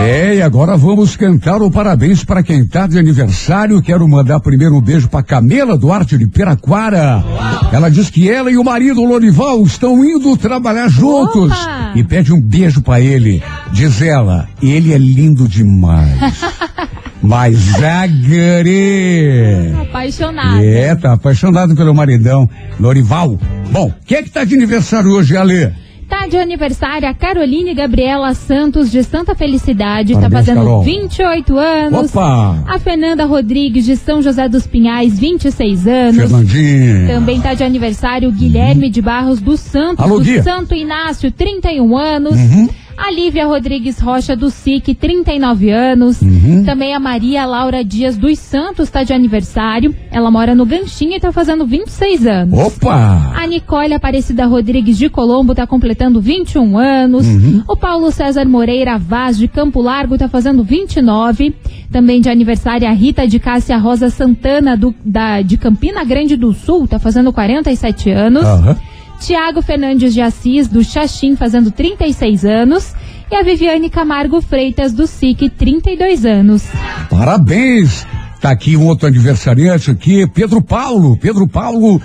É, 0.00 0.36
e 0.36 0.42
agora 0.42 0.76
vamos 0.78 1.14
cantar 1.14 1.60
o 1.60 1.70
parabéns 1.70 2.24
para 2.24 2.42
quem 2.42 2.60
está 2.60 2.86
de 2.86 2.98
aniversário. 2.98 3.82
Quero 3.82 4.08
mandar 4.08 4.40
primeiro 4.40 4.76
um 4.76 4.80
beijo 4.80 5.08
para 5.08 5.22
Camila 5.22 5.76
Duarte 5.76 6.16
de 6.16 6.26
Piraquara. 6.26 7.22
Ela 7.70 7.90
diz 7.90 8.08
que 8.08 8.30
ela 8.30 8.50
e 8.50 8.56
o 8.56 8.64
marido 8.64 9.04
Lorival 9.04 9.62
estão 9.62 10.02
indo 10.04 10.36
trabalhar 10.38 10.88
juntos. 10.88 11.52
Opa! 11.52 11.92
E 11.94 12.02
pede 12.02 12.32
um 12.32 12.40
beijo 12.40 12.80
para 12.80 13.00
ele. 13.00 13.42
Diz 13.72 14.00
ela, 14.00 14.48
ele 14.62 14.94
é 14.94 14.98
lindo 14.98 15.46
demais. 15.46 16.18
Mas 17.22 17.56
Zagare. 17.78 19.74
Apaixonada. 19.82 20.64
É, 20.64 20.94
tá 20.94 21.12
apaixonado 21.12 21.76
pelo 21.76 21.94
maridão. 21.94 22.48
Lorival. 22.78 23.38
Bom, 23.70 23.92
quem 24.06 24.18
é 24.18 24.22
que 24.22 24.30
tá 24.30 24.44
de 24.44 24.54
aniversário 24.54 25.10
hoje, 25.10 25.36
Ale? 25.36 25.70
Tá 26.10 26.26
de 26.26 26.36
aniversário 26.36 27.08
a 27.08 27.14
Caroline 27.14 27.72
Gabriela 27.72 28.34
Santos 28.34 28.90
de 28.90 29.04
Santa 29.04 29.32
Felicidade. 29.32 30.12
Parabéns, 30.12 30.32
tá 30.32 30.38
fazendo 30.38 30.64
Carol. 30.64 30.82
28 30.82 31.56
anos. 31.56 32.10
Opa! 32.10 32.64
A 32.66 32.80
Fernanda 32.80 33.24
Rodrigues 33.24 33.84
de 33.84 33.96
São 33.96 34.20
José 34.20 34.48
dos 34.48 34.66
Pinhais, 34.66 35.20
26 35.20 35.86
anos. 35.86 36.16
Fernandinho. 36.16 37.06
Também 37.06 37.40
tá 37.40 37.54
de 37.54 37.62
aniversário 37.62 38.28
o 38.28 38.32
Guilherme 38.32 38.90
de 38.90 39.00
Barros 39.00 39.40
dos 39.40 39.60
Santos, 39.60 40.04
Alô, 40.04 40.18
do. 40.18 40.42
Santo 40.42 40.74
Inácio, 40.74 41.30
31 41.30 41.96
anos. 41.96 42.34
Uhum. 42.34 42.68
A 43.02 43.10
Lívia 43.10 43.46
Rodrigues 43.46 43.98
Rocha 43.98 44.36
do 44.36 44.50
SIC, 44.50 44.94
39 44.94 45.70
anos. 45.70 46.20
Uhum. 46.20 46.64
Também 46.64 46.94
a 46.94 47.00
Maria 47.00 47.46
Laura 47.46 47.82
Dias 47.82 48.16
dos 48.16 48.38
Santos 48.38 48.88
está 48.88 49.02
de 49.02 49.12
aniversário. 49.14 49.94
Ela 50.12 50.30
mora 50.30 50.54
no 50.54 50.66
Ganchinho 50.66 51.16
e 51.16 51.20
tá 51.20 51.32
fazendo 51.32 51.66
26 51.66 52.26
anos. 52.26 52.58
Opa! 52.58 53.32
A 53.34 53.46
Nicole 53.46 53.94
Aparecida 53.94 54.44
Rodrigues 54.44 54.98
de 54.98 55.08
Colombo 55.08 55.52
está 55.52 55.66
completando 55.66 56.20
21 56.20 56.76
anos. 56.76 57.26
Uhum. 57.26 57.62
O 57.66 57.74
Paulo 57.76 58.10
César 58.12 58.44
Moreira 58.46 58.98
Vaz 58.98 59.38
de 59.38 59.48
Campo 59.48 59.80
Largo 59.80 60.14
está 60.14 60.28
fazendo 60.28 60.62
29. 60.62 61.54
Também 61.90 62.20
de 62.20 62.28
aniversário 62.28 62.86
a 62.86 62.92
Rita 62.92 63.26
de 63.26 63.38
Cássia 63.40 63.78
Rosa 63.78 64.10
Santana 64.10 64.76
do- 64.76 64.94
da, 65.04 65.40
de 65.42 65.56
Campina 65.56 66.04
Grande 66.04 66.36
do 66.36 66.52
Sul 66.52 66.84
está 66.84 66.98
fazendo 66.98 67.32
47 67.32 68.10
anos. 68.10 68.44
Aham. 68.44 68.76
Tiago 69.20 69.60
Fernandes 69.60 70.14
de 70.14 70.22
Assis 70.22 70.66
do 70.66 70.82
Xaxim 70.82 71.36
fazendo 71.36 71.70
36 71.70 72.44
anos. 72.44 72.94
E 73.30 73.34
a 73.36 73.42
Viviane 73.42 73.88
Camargo 73.88 74.40
Freitas 74.40 74.92
do 74.92 75.06
SIC, 75.06 75.50
32 75.50 76.24
anos. 76.24 76.64
Parabéns! 77.08 78.04
Tá 78.40 78.50
aqui 78.50 78.76
um 78.76 78.86
outro 78.86 79.06
aniversariante 79.06 79.90
aqui, 79.90 80.26
Pedro 80.26 80.62
Paulo. 80.62 81.16
Pedro 81.16 81.46
Paulo, 81.46 82.00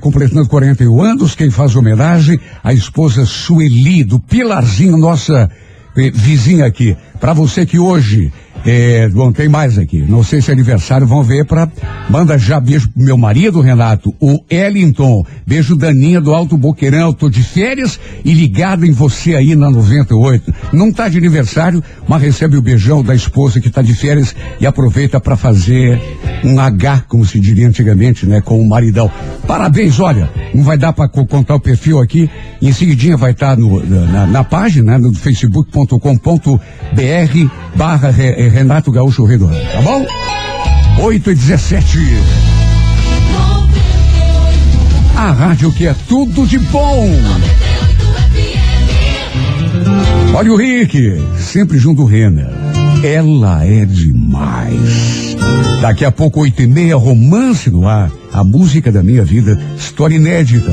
completando 0.00 0.48
41 0.48 1.02
anos, 1.02 1.34
quem 1.34 1.50
faz 1.50 1.76
homenagem 1.76 2.40
à 2.64 2.72
esposa 2.72 3.26
Sueli, 3.26 4.02
do 4.02 4.18
Pilarzinho, 4.18 4.96
nossa 4.96 5.48
eh, 5.96 6.10
vizinha 6.10 6.64
aqui. 6.64 6.96
Para 7.24 7.32
você 7.32 7.64
que 7.64 7.78
hoje, 7.78 8.30
eh, 8.66 9.08
bom, 9.08 9.32
tem 9.32 9.48
mais 9.48 9.78
aqui, 9.78 10.04
não 10.06 10.22
sei 10.22 10.42
se 10.42 10.50
é 10.50 10.52
aniversário, 10.52 11.06
vão 11.06 11.22
ver 11.22 11.46
pra, 11.46 11.66
manda 12.10 12.36
já 12.36 12.60
beijo 12.60 12.90
pro 12.90 13.02
meu 13.02 13.16
marido, 13.16 13.62
Renato, 13.62 14.14
o 14.20 14.44
Ellington, 14.50 15.24
beijo 15.46 15.74
Daninha 15.74 16.20
do 16.20 16.34
Alto 16.34 16.58
Boqueirão, 16.58 17.14
tô 17.14 17.30
de 17.30 17.42
férias 17.42 17.98
e 18.22 18.34
ligado 18.34 18.84
em 18.84 18.90
você 18.90 19.36
aí 19.36 19.54
na 19.54 19.70
98. 19.70 20.52
Não 20.70 20.92
tá 20.92 21.08
de 21.08 21.16
aniversário, 21.16 21.82
mas 22.06 22.20
recebe 22.20 22.58
o 22.58 22.62
beijão 22.62 23.02
da 23.02 23.14
esposa 23.14 23.58
que 23.58 23.70
tá 23.70 23.80
de 23.80 23.94
férias 23.94 24.36
e 24.60 24.66
aproveita 24.66 25.18
para 25.18 25.34
fazer 25.34 25.98
um 26.44 26.60
H, 26.60 27.06
como 27.08 27.24
se 27.24 27.40
diria 27.40 27.66
antigamente, 27.66 28.26
né, 28.26 28.42
com 28.42 28.60
o 28.60 28.68
maridão. 28.68 29.10
Parabéns, 29.46 29.98
olha, 29.98 30.28
não 30.54 30.62
vai 30.62 30.76
dar 30.76 30.92
para 30.92 31.08
contar 31.08 31.54
o 31.54 31.60
perfil 31.60 32.00
aqui, 32.00 32.28
em 32.60 32.70
seguidinha 32.70 33.16
vai 33.16 33.30
estar 33.30 33.56
no, 33.56 33.82
na, 33.82 34.26
na 34.26 34.44
página, 34.44 34.92
né, 34.92 34.98
no 34.98 35.14
facebook.com.br 35.14 37.13
barra 37.76 38.10
Re- 38.10 38.48
Renato 38.48 38.90
Gaúcho 38.90 39.24
Redor, 39.24 39.52
tá 39.72 39.80
bom? 39.82 40.04
8 41.00 41.30
e 41.30 41.34
17. 41.34 41.98
A 45.16 45.30
rádio 45.30 45.72
que 45.72 45.86
é 45.86 45.94
tudo 46.08 46.46
de 46.46 46.58
bom. 46.58 47.08
Olha 50.34 50.52
o 50.52 50.56
Rick, 50.56 51.22
sempre 51.38 51.78
junto 51.78 52.02
do 52.02 52.04
Renner. 52.08 52.48
Ela 53.04 53.64
é 53.64 53.84
demais. 53.84 55.36
Daqui 55.80 56.04
a 56.04 56.10
pouco, 56.10 56.40
oito 56.40 56.62
e 56.62 56.66
meia, 56.66 56.96
romance 56.96 57.70
no 57.70 57.86
ar. 57.86 58.10
A 58.32 58.42
música 58.42 58.90
da 58.90 59.02
minha 59.02 59.24
vida, 59.24 59.60
história 59.78 60.16
inédita. 60.16 60.72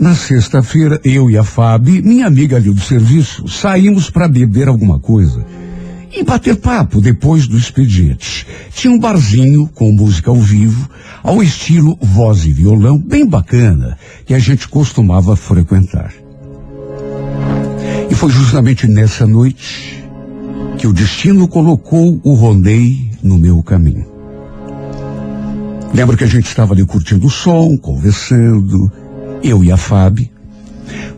na 0.00 0.14
sexta-feira, 0.14 1.00
eu 1.04 1.28
e 1.30 1.36
a 1.36 1.42
Fábio, 1.42 2.04
minha 2.04 2.26
amiga 2.26 2.56
ali 2.56 2.72
do 2.72 2.80
serviço, 2.80 3.48
saímos 3.48 4.10
para 4.10 4.28
beber 4.28 4.68
alguma 4.68 4.98
coisa. 4.98 5.44
e 6.10 6.24
bater 6.24 6.56
papo 6.56 7.02
depois 7.02 7.46
do 7.46 7.56
expediente. 7.56 8.46
Tinha 8.72 8.92
um 8.92 8.98
barzinho 8.98 9.68
com 9.74 9.92
música 9.92 10.30
ao 10.30 10.36
vivo, 10.36 10.88
ao 11.22 11.42
estilo 11.42 11.98
voz 12.00 12.46
e 12.46 12.52
violão, 12.52 12.98
bem 12.98 13.26
bacana, 13.26 13.96
que 14.24 14.32
a 14.32 14.38
gente 14.38 14.66
costumava 14.68 15.36
frequentar. 15.36 16.12
E 18.10 18.14
foi 18.14 18.30
justamente 18.30 18.86
nessa 18.86 19.26
noite 19.26 20.02
que 20.78 20.86
o 20.86 20.94
destino 20.94 21.46
colocou 21.46 22.18
o 22.24 22.32
Ronei 22.32 23.10
no 23.22 23.38
meu 23.38 23.62
caminho. 23.62 24.06
Lembro 25.92 26.16
que 26.16 26.24
a 26.24 26.28
gente 26.28 26.46
estava 26.46 26.72
ali 26.72 26.84
curtindo 26.86 27.26
o 27.26 27.30
som, 27.30 27.76
conversando, 27.76 28.90
eu 29.42 29.62
e 29.62 29.70
a 29.70 29.76
Fábio, 29.76 30.28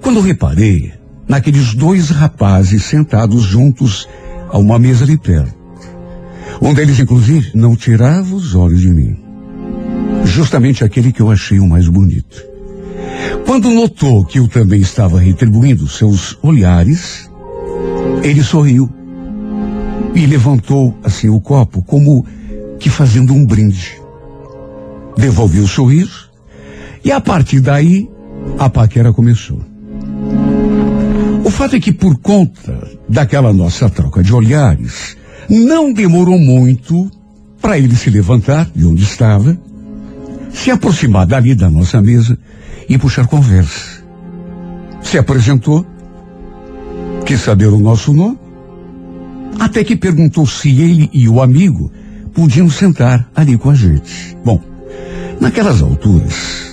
quando 0.01 0.21
reparei 0.21 0.93
naqueles 1.29 1.75
dois 1.75 2.11
rapazes 2.11 2.85
sentados 2.85 3.43
juntos 3.43 4.09
a 4.49 4.59
uma 4.59 4.79
mesa 4.79 5.05
ali 5.05 5.17
perto. 5.17 5.55
Um 6.61 6.75
deles, 6.75 6.99
inclusive, 6.99 7.53
não 7.55 7.77
tirava 7.77 8.35
os 8.35 8.55
olhos 8.55 8.81
de 8.81 8.91
mim. 8.91 9.17
Justamente 10.25 10.85
aquele 10.85 11.13
que 11.13 11.23
eu 11.23 11.31
achei 11.31 11.59
o 11.59 11.67
mais 11.67 11.89
bonito. 11.89 12.45
Quando 13.47 13.71
notou 13.71 14.25
que 14.25 14.39
eu 14.39 14.49
também 14.49 14.81
estava 14.81 15.19
retribuindo 15.21 15.89
seus 15.89 16.37
olhares, 16.43 17.31
ele 18.23 18.43
sorriu 18.43 18.91
e 20.15 20.27
levantou 20.27 20.97
assim 21.03 21.29
o 21.29 21.41
copo, 21.41 21.83
como 21.83 22.27
que 22.79 22.91
fazendo 22.91 23.33
um 23.33 23.47
brinde. 23.47 24.01
Devolveu 25.17 25.65
o 25.65 25.69
sorriso 25.69 26.30
e 27.05 27.11
a 27.13 27.21
partir 27.21 27.61
daí 27.61 28.09
a 28.59 28.69
paquera 28.69 29.13
começou. 29.13 29.61
O 31.45 31.51
fato 31.51 31.77
é 31.77 31.81
que 31.81 31.93
por 31.93 32.19
conta 32.19 32.89
daquela 33.09 33.53
nossa 33.53 33.89
troca 33.89 34.23
de 34.23 34.33
olhares, 34.33 35.17
não 35.49 35.93
demorou 35.93 36.39
muito 36.39 37.11
para 37.61 37.79
ele 37.79 37.97
se 37.97 38.09
levantar 38.09 38.71
de 38.75 38.87
onde 38.87 39.03
estava, 39.03 39.59
se 40.53 40.71
aproximar 40.71 41.27
dali 41.27 41.55
da 41.55 41.69
nossa 41.69 42.01
mesa 42.01 42.39
e 42.89 42.97
puxar 42.97 43.27
conversa. 43.27 44.01
Se 45.03 45.19
apresentou, 45.19 45.85
quis 47.27 47.41
saber 47.41 47.67
o 47.67 47.79
nosso 47.79 48.13
nome, 48.13 48.39
até 49.59 49.83
que 49.83 49.97
perguntou 49.97 50.47
se 50.47 50.81
ele 50.81 51.11
e 51.13 51.29
o 51.29 51.43
amigo 51.43 51.91
podiam 52.33 52.71
sentar 52.71 53.29
ali 53.35 53.59
com 53.59 53.71
a 53.71 53.75
gente. 53.75 54.37
Bom, 54.45 54.61
naquelas 55.41 55.83
alturas, 55.83 56.70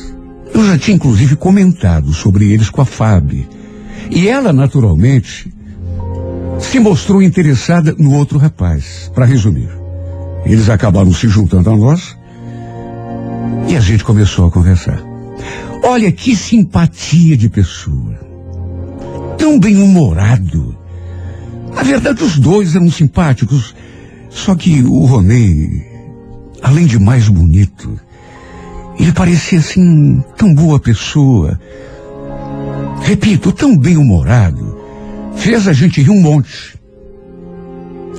eu 0.59 0.65
já 0.65 0.77
tinha 0.77 0.95
inclusive 0.95 1.35
comentado 1.35 2.13
sobre 2.13 2.51
eles 2.51 2.69
com 2.69 2.81
a 2.81 2.85
Fábio. 2.85 3.47
E 4.09 4.27
ela, 4.27 4.51
naturalmente, 4.51 5.53
se 6.59 6.79
mostrou 6.79 7.21
interessada 7.21 7.95
no 7.97 8.13
outro 8.13 8.39
rapaz. 8.39 9.11
Para 9.13 9.25
resumir, 9.25 9.69
eles 10.45 10.69
acabaram 10.69 11.13
se 11.13 11.27
juntando 11.27 11.69
a 11.69 11.75
nós 11.75 12.17
e 13.67 13.75
a 13.75 13.79
gente 13.79 14.03
começou 14.03 14.47
a 14.47 14.51
conversar. 14.51 15.01
Olha 15.83 16.11
que 16.11 16.35
simpatia 16.35 17.37
de 17.37 17.49
pessoa. 17.49 18.17
Tão 19.37 19.59
bem-humorado. 19.59 20.75
Na 21.73 21.83
verdade, 21.83 22.23
os 22.23 22.39
dois 22.39 22.75
eram 22.75 22.89
simpáticos. 22.89 23.75
Só 24.29 24.55
que 24.55 24.81
o 24.81 25.05
Ronei, 25.05 25.85
além 26.61 26.85
de 26.85 26.97
mais 26.97 27.27
bonito, 27.27 27.99
ele 28.99 29.11
parecia 29.11 29.59
assim 29.59 30.23
tão 30.35 30.53
boa 30.53 30.79
pessoa. 30.79 31.59
Repito, 33.01 33.51
tão 33.51 33.77
bem-humorado. 33.77 34.77
Fez 35.35 35.67
a 35.67 35.73
gente 35.73 36.01
rir 36.01 36.09
um 36.09 36.21
monte. 36.21 36.77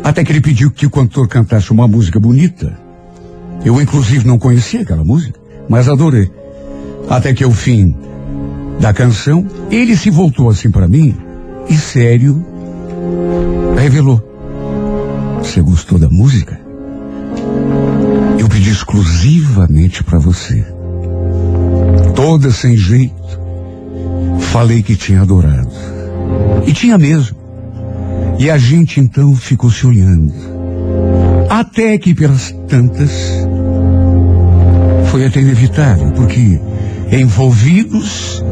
Até 0.03 0.25
que 0.25 0.33
ele 0.33 0.41
pediu 0.41 0.71
que 0.71 0.87
o 0.87 0.91
cantor 0.91 1.29
cantasse 1.29 1.71
uma 1.71 1.89
música 1.89 2.21
bonita. 2.21 2.79
Eu, 3.65 3.81
inclusive, 3.83 4.27
não 4.27 4.39
conhecia 4.39 4.83
aquela 4.83 5.05
música, 5.05 5.39
mas 5.69 5.89
adorei. 5.89 6.31
Até 7.09 7.35
que, 7.35 7.43
ao 7.43 7.51
fim 7.51 7.95
da 8.81 8.93
canção, 8.93 9.47
ele 9.71 9.97
se 9.97 10.11
voltou 10.11 10.49
assim 10.49 10.71
para 10.71 10.87
mim 10.87 11.17
e, 11.69 11.75
sério, 11.75 12.45
revelou: 13.77 14.23
Você 15.43 15.61
gostou 15.61 15.99
da 15.99 16.09
música? 16.09 16.59
Eu 18.39 18.49
pedi 18.49 18.71
exclusivamente 18.71 20.05
para 20.05 20.19
você. 20.19 20.65
Toda 22.15 22.51
sem 22.51 22.77
jeito. 22.77 23.41
Falei 24.53 24.83
que 24.83 24.97
tinha 24.97 25.23
adorado. 25.23 25.71
E 26.67 26.73
tinha 26.73 26.99
mesmo. 26.99 27.37
E 28.39 28.51
a 28.51 28.59
gente 28.59 29.01
então 29.01 29.35
ficou 29.35 29.71
se 29.71 29.87
olhando. 29.87 30.33
Até 31.49 31.99
que 31.99 32.15
pelas 32.15 32.55
tantas 32.69 33.11
foi 35.11 35.27
até 35.27 35.41
inevitável, 35.41 36.13
porque 36.13 36.61
envolvidos 37.11 38.45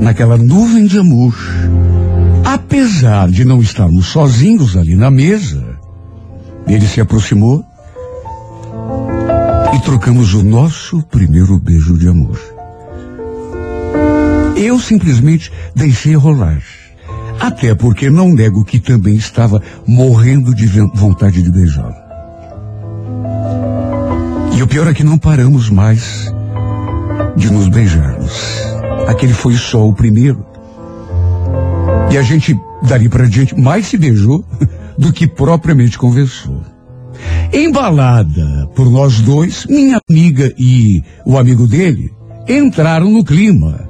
naquela 0.00 0.36
nuvem 0.36 0.86
de 0.86 0.98
amor, 0.98 1.34
apesar 2.44 3.30
de 3.30 3.44
não 3.44 3.62
estarmos 3.62 4.06
sozinhos 4.06 4.76
ali 4.76 4.94
na 4.96 5.10
mesa, 5.10 5.64
ele 6.66 6.86
se 6.86 7.00
aproximou 7.00 7.64
e 9.74 9.80
trocamos 9.80 10.34
o 10.34 10.42
nosso 10.42 11.02
primeiro 11.04 11.58
beijo 11.58 11.96
de 11.96 12.08
amor. 12.08 12.53
Eu 14.56 14.78
simplesmente 14.78 15.50
deixei 15.74 16.14
rolar. 16.14 16.62
Até 17.40 17.74
porque 17.74 18.08
não 18.08 18.32
nego 18.32 18.64
que 18.64 18.78
também 18.78 19.16
estava 19.16 19.60
morrendo 19.86 20.54
de 20.54 20.66
vontade 20.94 21.42
de 21.42 21.50
beijá-lo. 21.50 21.94
E 24.56 24.62
o 24.62 24.66
pior 24.68 24.86
é 24.86 24.94
que 24.94 25.02
não 25.02 25.18
paramos 25.18 25.68
mais 25.68 26.32
de 27.36 27.52
nos 27.52 27.68
beijarmos. 27.68 28.32
Aquele 29.08 29.34
foi 29.34 29.54
só 29.54 29.86
o 29.86 29.92
primeiro. 29.92 30.46
E 32.12 32.16
a 32.16 32.22
gente, 32.22 32.56
dali 32.82 33.08
para 33.08 33.28
diante, 33.28 33.58
mais 33.58 33.86
se 33.86 33.96
beijou 33.96 34.44
do 34.96 35.12
que 35.12 35.26
propriamente 35.26 35.98
conversou. 35.98 36.62
Embalada 37.52 38.68
por 38.74 38.88
nós 38.88 39.20
dois, 39.20 39.66
minha 39.66 40.00
amiga 40.08 40.52
e 40.56 41.02
o 41.26 41.36
amigo 41.36 41.66
dele 41.66 42.12
entraram 42.48 43.10
no 43.10 43.24
clima 43.24 43.83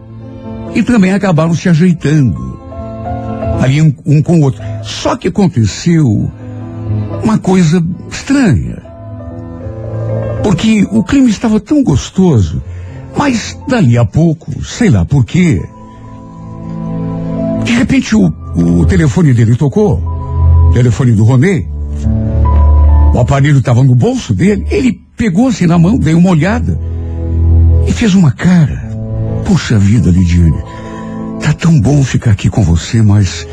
e 0.75 0.83
também 0.83 1.13
acabaram 1.13 1.55
se 1.55 1.69
ajeitando 1.69 2.59
ali 3.61 3.81
um, 3.81 3.95
um 4.05 4.23
com 4.23 4.39
o 4.39 4.43
outro. 4.43 4.61
Só 4.83 5.17
que 5.17 5.29
aconteceu 5.29 6.31
uma 7.23 7.39
coisa 7.39 7.83
estranha. 8.11 8.83
Porque 10.43 10.87
o 10.91 11.03
clima 11.03 11.31
estava 11.31 11.59
tão 11.59 11.83
gostoso, 11.83 12.63
mas 13.17 13.59
dali 13.67 13.97
a 13.97 14.05
pouco, 14.05 14.63
sei 14.63 14.91
lá 14.91 15.05
por 15.05 15.25
quê, 15.25 15.63
de 17.65 17.73
repente 17.73 18.15
o, 18.15 18.27
o 18.55 18.85
telefone 18.85 19.33
dele 19.33 19.57
tocou, 19.57 20.03
o 20.69 20.73
telefone 20.75 21.13
do 21.13 21.25
Ronê, 21.25 21.67
o 23.15 23.19
aparelho 23.19 23.59
estava 23.59 23.83
no 23.83 23.95
bolso 23.95 24.35
dele, 24.35 24.67
ele 24.71 25.01
pegou 25.17 25.49
assim 25.49 25.67
na 25.67 25.79
mão, 25.79 25.97
deu 25.97 26.19
uma 26.19 26.31
olhada 26.31 26.79
e 27.87 27.93
fez 27.93 28.15
uma 28.15 28.31
cara. 28.31 28.84
Puxa 29.45 29.79
vida, 29.79 30.11
Lidiane, 30.11 30.63
tá 31.41 31.53
tão 31.53 31.81
bom 31.81 32.03
ficar 32.03 32.31
aqui 32.33 32.49
com 32.49 32.63
você, 32.63 33.03
mas 33.03 33.47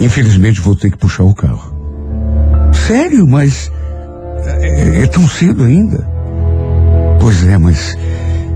infelizmente 0.00 0.60
vou 0.60 0.76
ter 0.76 0.90
que 0.90 0.98
puxar 0.98 1.24
o 1.24 1.34
carro. 1.34 1.74
Sério, 2.86 3.26
mas 3.26 3.70
é, 4.44 5.02
é 5.02 5.06
tão 5.06 5.26
cedo 5.28 5.64
ainda? 5.64 6.06
Pois 7.20 7.44
é, 7.44 7.58
mas 7.58 7.96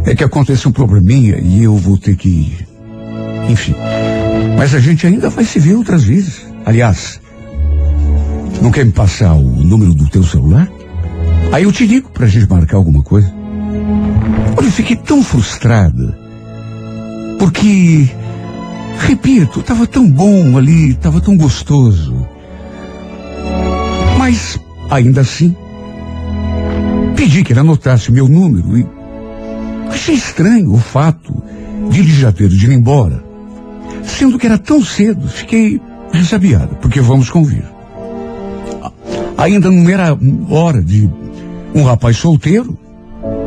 é 0.05 0.15
que 0.15 0.25
aconteceu 0.25 0.71
um 0.71 0.73
probleminha 0.73 1.39
e 1.39 1.63
eu 1.63 1.77
vou 1.77 1.99
ter 1.99 2.17
que 2.17 2.29
ir. 2.29 2.69
Enfim. 3.49 3.75
Mas 4.57 4.75
a 4.75 4.81
gente 4.81 5.07
ainda 5.07 5.29
vai 5.31 5.45
se 5.45 5.59
ver 5.59 5.75
outras 5.75 6.05
vezes. 6.05 6.43
Aliás, 6.65 7.21
não 8.61 8.71
quer 8.71 8.85
me 8.85 8.93
passar 8.93 9.35
o 9.35 9.65
número 9.65 9.95
do 9.95 10.09
teu 10.09 10.23
celular? 10.23 10.69
Aí 11.53 11.65
eu 11.65 11.73
te 11.73 11.87
ligo 11.87 12.09
pra 12.11 12.27
gente 12.27 12.49
marcar 12.49 12.77
alguma 12.77 13.03
coisa. 13.03 13.33
Olha, 14.57 14.67
eu 14.67 14.73
fiquei 14.73 14.97
tão 14.97 15.23
frustrada. 15.23 16.22
Porque, 17.43 18.09
repito, 19.01 19.59
estava 19.59 19.85
tão 19.85 20.09
bom 20.09 20.57
ali, 20.57 20.91
estava 20.91 21.21
tão 21.21 21.37
gostoso. 21.37 22.25
Mas, 24.17 24.61
ainda 24.89 25.23
assim, 25.23 25.53
pedi 27.17 27.43
que 27.43 27.53
ele 27.53 27.59
anotasse 27.59 28.13
meu 28.13 28.29
número 28.29 28.79
e 28.79 28.87
achei 29.89 30.15
estranho 30.15 30.73
o 30.73 30.79
fato 30.79 31.35
de 31.91 31.99
ele 31.99 32.13
já 32.13 32.31
ter 32.31 32.49
ir 32.49 32.71
embora. 32.71 33.25
Sendo 34.05 34.39
que 34.39 34.47
era 34.47 34.57
tão 34.57 34.81
cedo, 34.85 35.27
fiquei 35.27 35.81
ressabiada, 36.13 36.77
porque 36.77 37.01
vamos 37.01 37.29
convir. 37.29 37.65
Ainda 39.37 39.69
não 39.69 39.91
era 39.91 40.17
hora 40.49 40.81
de 40.81 41.11
um 41.75 41.83
rapaz 41.83 42.19
solteiro, 42.19 42.79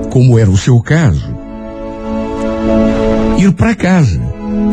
como 0.10 0.38
era 0.38 0.50
o 0.50 0.58
seu 0.58 0.82
caso, 0.82 1.34
ir 3.38 3.52
para 3.54 3.76
casa, 3.76 4.20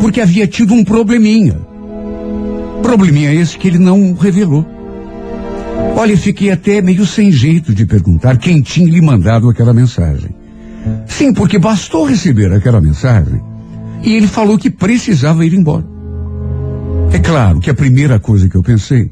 porque 0.01 0.21
havia 0.21 0.47
tido 0.47 0.73
um 0.73 0.83
probleminha. 0.83 1.55
Probleminha 2.81 3.33
esse 3.33 3.57
que 3.57 3.67
ele 3.67 3.79
não 3.79 4.13
revelou. 4.13 4.65
Olha, 5.95 6.17
fiquei 6.17 6.51
até 6.51 6.81
meio 6.81 7.05
sem 7.05 7.31
jeito 7.31 7.73
de 7.73 7.85
perguntar 7.85 8.37
quem 8.37 8.61
tinha 8.61 8.89
lhe 8.89 9.01
mandado 9.01 9.49
aquela 9.49 9.73
mensagem. 9.73 10.31
Sim, 11.07 11.33
porque 11.33 11.57
bastou 11.57 12.05
receber 12.05 12.51
aquela 12.51 12.81
mensagem 12.81 13.41
e 14.03 14.13
ele 14.13 14.27
falou 14.27 14.57
que 14.57 14.69
precisava 14.69 15.45
ir 15.45 15.53
embora. 15.53 15.85
É 17.11 17.19
claro 17.19 17.59
que 17.59 17.69
a 17.69 17.73
primeira 17.73 18.19
coisa 18.19 18.49
que 18.49 18.55
eu 18.55 18.63
pensei 18.63 19.11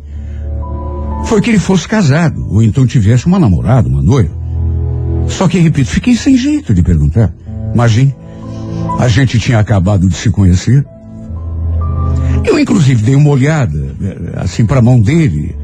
foi 1.26 1.40
que 1.40 1.50
ele 1.50 1.60
fosse 1.60 1.88
casado 1.88 2.46
ou 2.50 2.62
então 2.62 2.86
tivesse 2.86 3.26
uma 3.26 3.40
namorada, 3.40 3.88
uma 3.88 4.02
noiva. 4.02 4.42
Só 5.28 5.48
que, 5.48 5.60
repito, 5.60 5.90
fiquei 5.90 6.16
sem 6.16 6.36
jeito 6.36 6.74
de 6.74 6.84
perguntar. 6.84 7.34
Imagine, 7.74 8.14
a 9.02 9.08
gente 9.08 9.40
tinha 9.40 9.58
acabado 9.58 10.08
de 10.08 10.16
se 10.16 10.30
conhecer. 10.30 10.86
Eu, 12.46 12.60
inclusive, 12.60 13.02
dei 13.02 13.16
uma 13.16 13.32
olhada, 13.32 13.96
eh, 14.00 14.34
assim, 14.36 14.64
para 14.64 14.78
a 14.78 14.82
mão 14.82 15.02
dele. 15.02 15.56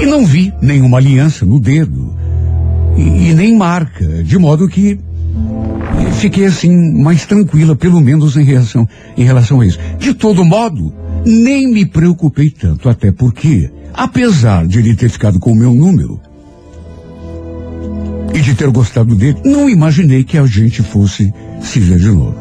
E 0.00 0.06
não 0.06 0.24
vi 0.24 0.50
nenhuma 0.62 0.96
aliança 0.96 1.44
no 1.44 1.60
dedo. 1.60 2.16
E, 2.96 3.28
e 3.28 3.34
nem 3.34 3.54
marca, 3.54 4.22
de 4.24 4.38
modo 4.38 4.66
que 4.66 4.98
fiquei 6.18 6.46
assim 6.46 6.74
mais 7.02 7.26
tranquila, 7.26 7.76
pelo 7.76 8.00
menos 8.00 8.34
em 8.38 8.44
relação, 8.44 8.88
em 9.14 9.24
relação 9.24 9.60
a 9.60 9.66
isso. 9.66 9.78
De 9.98 10.14
todo 10.14 10.42
modo, 10.42 10.90
nem 11.22 11.70
me 11.70 11.84
preocupei 11.84 12.48
tanto, 12.48 12.88
até 12.88 13.12
porque, 13.12 13.70
apesar 13.92 14.66
de 14.66 14.78
ele 14.78 14.96
ter 14.96 15.10
ficado 15.10 15.38
com 15.38 15.52
o 15.52 15.56
meu 15.56 15.74
número 15.74 16.18
e 18.36 18.40
de 18.42 18.54
ter 18.54 18.68
gostado 18.68 19.14
dele, 19.14 19.38
não 19.46 19.66
imaginei 19.68 20.22
que 20.22 20.36
a 20.36 20.44
gente 20.44 20.82
fosse 20.82 21.32
se 21.62 21.80
ver 21.80 21.98
de 21.98 22.10
novo. 22.10 22.36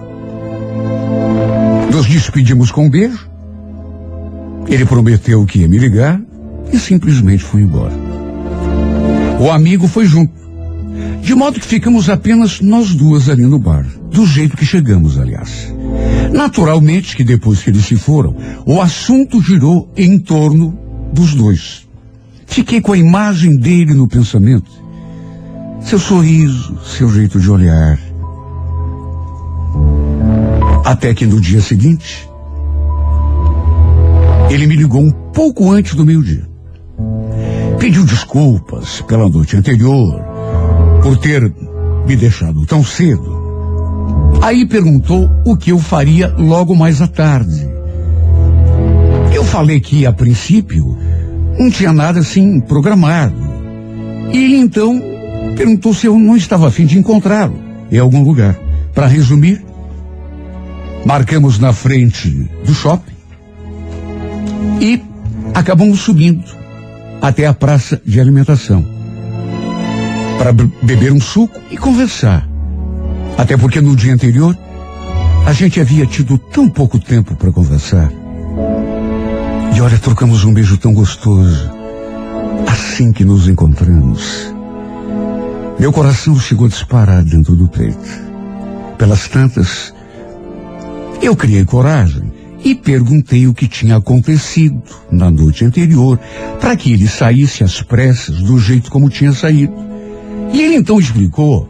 Nos 1.89 2.05
despedimos 2.05 2.69
com 2.69 2.87
um 2.87 2.89
beijo. 2.89 3.29
Ele 4.67 4.85
prometeu 4.85 5.45
que 5.45 5.59
ia 5.59 5.69
me 5.69 5.77
ligar 5.77 6.21
e 6.73 6.77
simplesmente 6.77 7.45
foi 7.45 7.61
embora. 7.61 7.93
O 9.39 9.49
amigo 9.49 9.87
foi 9.87 10.05
junto. 10.05 10.33
De 11.21 11.33
modo 11.33 11.61
que 11.61 11.65
ficamos 11.65 12.09
apenas 12.09 12.59
nós 12.59 12.93
duas 12.93 13.29
ali 13.29 13.43
no 13.43 13.57
bar. 13.57 13.85
Do 14.11 14.25
jeito 14.25 14.57
que 14.57 14.65
chegamos, 14.65 15.17
aliás. 15.17 15.73
Naturalmente 16.33 17.15
que 17.15 17.23
depois 17.23 17.63
que 17.63 17.69
eles 17.69 17.85
se 17.85 17.95
foram, 17.95 18.35
o 18.65 18.81
assunto 18.81 19.41
girou 19.41 19.89
em 19.95 20.19
torno 20.19 20.77
dos 21.13 21.33
dois. 21.33 21.87
Fiquei 22.45 22.81
com 22.81 22.91
a 22.91 22.97
imagem 22.97 23.55
dele 23.55 23.93
no 23.93 24.09
pensamento. 24.09 24.84
Seu 25.85 25.99
sorriso, 25.99 26.79
seu 26.83 27.07
jeito 27.11 27.39
de 27.39 27.49
olhar. 27.51 27.99
Até 30.83 31.13
que 31.13 31.27
no 31.27 31.39
dia 31.39 31.61
seguinte, 31.61 32.27
ele 34.49 34.65
me 34.65 34.75
ligou 34.75 34.99
um 34.99 35.11
pouco 35.11 35.71
antes 35.71 35.93
do 35.93 36.03
meio-dia. 36.03 36.43
Pediu 37.79 38.03
desculpas 38.03 39.01
pela 39.01 39.29
noite 39.29 39.55
anterior, 39.55 40.19
por 41.03 41.17
ter 41.17 41.53
me 42.07 42.15
deixado 42.15 42.65
tão 42.65 42.83
cedo. 42.83 43.45
Aí 44.41 44.65
perguntou 44.65 45.29
o 45.45 45.55
que 45.55 45.71
eu 45.71 45.77
faria 45.77 46.33
logo 46.35 46.75
mais 46.75 46.99
à 46.99 47.07
tarde. 47.07 47.69
Eu 49.31 49.43
falei 49.43 49.79
que, 49.79 50.03
a 50.07 50.11
princípio, 50.11 50.97
não 51.59 51.69
tinha 51.69 51.93
nada 51.93 52.21
assim 52.21 52.59
programado. 52.59 53.35
E 54.33 54.45
ele 54.45 54.57
então 54.57 55.14
perguntou 55.55 55.93
se 55.93 56.07
eu 56.07 56.17
não 56.17 56.35
estava 56.35 56.67
afim 56.67 56.85
de 56.85 56.97
encontrá-lo 56.97 57.59
em 57.91 57.97
algum 57.97 58.23
lugar. 58.23 58.57
Para 58.93 59.07
resumir, 59.07 59.63
marcamos 61.05 61.59
na 61.59 61.73
frente 61.73 62.29
do 62.65 62.73
shopping 62.73 63.13
e 64.79 65.01
acabamos 65.53 65.99
subindo 65.99 66.45
até 67.21 67.45
a 67.45 67.53
praça 67.53 68.01
de 68.05 68.19
alimentação 68.19 68.85
para 70.37 70.51
beber 70.51 71.11
um 71.11 71.19
suco 71.19 71.59
e 71.71 71.77
conversar. 71.77 72.47
Até 73.37 73.57
porque 73.57 73.81
no 73.81 73.95
dia 73.95 74.13
anterior 74.13 74.57
a 75.45 75.53
gente 75.53 75.79
havia 75.79 76.05
tido 76.05 76.37
tão 76.37 76.69
pouco 76.69 76.99
tempo 76.99 77.35
para 77.35 77.51
conversar. 77.51 78.11
E 79.75 79.81
olha, 79.81 79.97
trocamos 79.97 80.43
um 80.45 80.53
beijo 80.53 80.77
tão 80.77 80.93
gostoso 80.93 81.69
assim 82.67 83.11
que 83.11 83.25
nos 83.25 83.47
encontramos. 83.47 84.54
Meu 85.79 85.91
coração 85.91 86.39
chegou 86.39 86.67
a 86.67 86.69
disparar 86.69 87.23
dentro 87.23 87.55
do 87.55 87.67
peito. 87.67 88.25
Pelas 88.97 89.27
tantas, 89.27 89.93
eu 91.21 91.35
criei 91.35 91.65
coragem 91.65 92.31
e 92.63 92.73
perguntei 92.73 93.45
o 93.45 93.53
que 93.53 93.67
tinha 93.67 93.97
acontecido 93.97 94.81
na 95.11 95.29
noite 95.29 95.65
anterior 95.65 96.17
para 96.59 96.75
que 96.75 96.93
ele 96.93 97.07
saísse 97.07 97.63
às 97.63 97.81
pressas 97.81 98.37
do 98.41 98.57
jeito 98.57 98.89
como 98.89 99.09
tinha 99.09 99.33
saído. 99.33 99.73
E 100.53 100.61
ele 100.61 100.75
então 100.75 100.99
explicou 100.99 101.69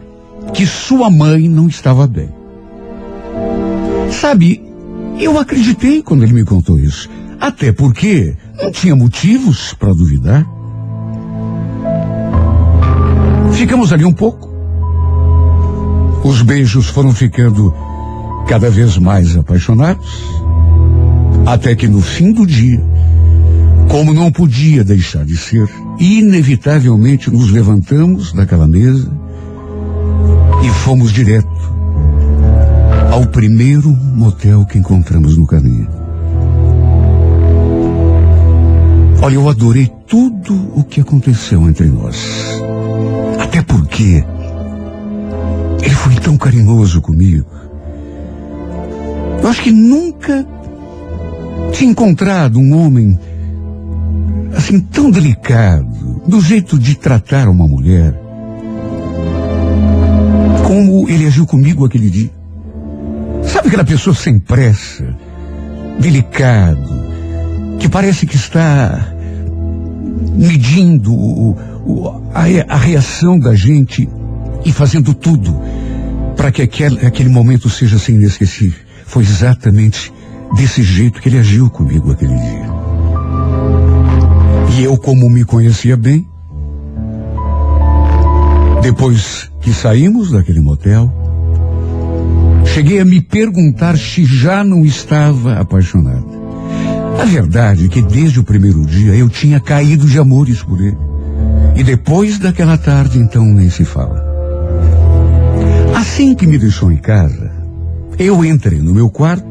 que 0.54 0.66
sua 0.66 1.10
mãe 1.10 1.50
não 1.50 1.68
estava 1.68 2.06
bem. 2.06 2.30
Sabe, 4.12 4.64
eu 5.20 5.40
acreditei 5.40 6.02
quando 6.04 6.24
ele 6.24 6.34
me 6.34 6.46
contou 6.46 6.80
isso. 6.80 7.10
Até 7.40 7.72
porque 7.72 8.38
não 8.62 8.72
tinha 8.72 8.96
motivos 8.96 9.74
para 9.74 9.94
duvidar. 9.94 10.55
Ficamos 13.56 13.94
ali 13.94 14.04
um 14.04 14.12
pouco. 14.12 14.50
Os 16.24 16.42
beijos 16.42 16.88
foram 16.88 17.14
ficando 17.14 17.74
cada 18.48 18.70
vez 18.70 18.98
mais 18.98 19.36
apaixonados. 19.36 20.24
Até 21.46 21.74
que 21.74 21.88
no 21.88 22.02
fim 22.02 22.34
do 22.34 22.46
dia, 22.46 22.84
como 23.90 24.14
não 24.14 24.32
podia 24.32 24.84
deixar 24.84 25.24
de 25.24 25.38
ser, 25.38 25.70
inevitavelmente 25.98 27.32
nos 27.32 27.50
levantamos 27.50 28.34
daquela 28.34 28.68
mesa 28.68 29.10
e 30.64 30.70
fomos 30.70 31.12
direto 31.12 31.48
ao 33.12 33.26
primeiro 33.28 33.90
motel 33.90 34.66
que 34.66 34.78
encontramos 34.78 35.38
no 35.38 35.48
caminho. 35.48 35.88
Olha, 39.22 39.36
eu 39.36 39.48
adorei 39.48 39.90
tudo 40.08 40.54
o 40.76 40.84
que 40.84 41.00
aconteceu 41.00 41.68
entre 41.68 41.86
nós. 41.88 42.55
Até 43.56 43.64
porque 43.64 44.22
ele 45.82 45.96
foi 45.96 46.16
tão 46.16 46.36
carinhoso 46.36 47.02
comigo. 47.02 47.48
Eu 49.42 49.48
acho 49.48 49.62
que 49.64 49.72
nunca 49.72 50.46
tinha 51.72 51.90
encontrado 51.90 52.60
um 52.60 52.76
homem 52.78 53.18
assim 54.58 54.82
tão 54.82 55.10
delicado, 55.10 56.22
do 56.28 56.42
jeito 56.42 56.78
de 56.78 56.96
tratar 56.96 57.48
uma 57.48 57.66
mulher, 57.66 58.14
como 60.68 61.08
ele 61.08 61.26
agiu 61.26 61.46
comigo 61.46 61.86
aquele 61.86 62.10
dia. 62.10 62.32
Sabe 63.42 63.70
aquela 63.70 63.86
pessoa 63.86 64.14
sem 64.14 64.38
pressa, 64.38 65.16
delicado, 65.98 66.90
que 67.80 67.88
parece 67.88 68.26
que 68.26 68.36
está 68.36 69.14
medindo 70.36 71.14
o, 71.14 71.56
o, 71.86 72.08
a, 72.34 72.46
a, 72.68 72.78
reação 72.78 73.38
da 73.38 73.56
gente 73.56 74.10
e 74.66 74.72
fazendo 74.72 75.14
tudo 75.14 75.56
para 76.36 76.52
que 76.52 76.62
aquele, 76.62 77.06
aquele 77.06 77.30
momento 77.30 77.70
seja 77.70 77.96
assim 77.98 78.16
inesquecível. 78.16 78.80
Foi 79.06 79.24
exatamente 79.24 80.12
desse 80.56 80.82
jeito 80.82 81.22
que 81.22 81.30
ele 81.30 81.38
agiu 81.38 81.70
comigo 81.70 82.12
aquele 82.12 82.36
dia. 82.36 82.66
E 84.78 84.84
eu, 84.84 84.98
como 84.98 85.30
me 85.30 85.46
conhecia 85.46 85.96
bem, 85.96 86.28
depois 88.82 89.50
que 89.62 89.72
saímos 89.72 90.32
daquele 90.32 90.60
motel, 90.60 91.12
cheguei 92.66 93.00
a 93.00 93.06
me 93.06 93.22
perguntar 93.22 93.98
se 93.98 94.26
já 94.26 94.64
não 94.64 94.86
estava 94.86 95.60
apaixonado. 95.60 96.26
A 97.20 97.26
verdade 97.26 97.86
é 97.86 97.88
que 97.88 98.02
desde 98.02 98.40
o 98.40 98.44
primeiro 98.44 98.86
dia 98.86 99.16
eu 99.16 99.30
tinha 99.30 99.60
caído 99.60 100.06
de 100.06 100.20
amores 100.20 100.62
por 100.62 100.82
ele. 100.82 100.98
E 101.76 101.84
depois 101.84 102.40
daquela 102.40 102.78
tarde, 102.78 103.20
então, 103.20 103.46
nem 103.46 103.70
se 103.70 103.84
fala. 103.84 104.24
Assim 105.96 106.34
que 106.34 106.48
me 106.48 106.58
deixou 106.58 106.92
em 106.92 106.98
casa, 106.98 107.52
eu 108.18 108.46
entrei 108.46 108.80
no 108.80 108.94
meu 108.94 109.10
quarto, 109.10 109.46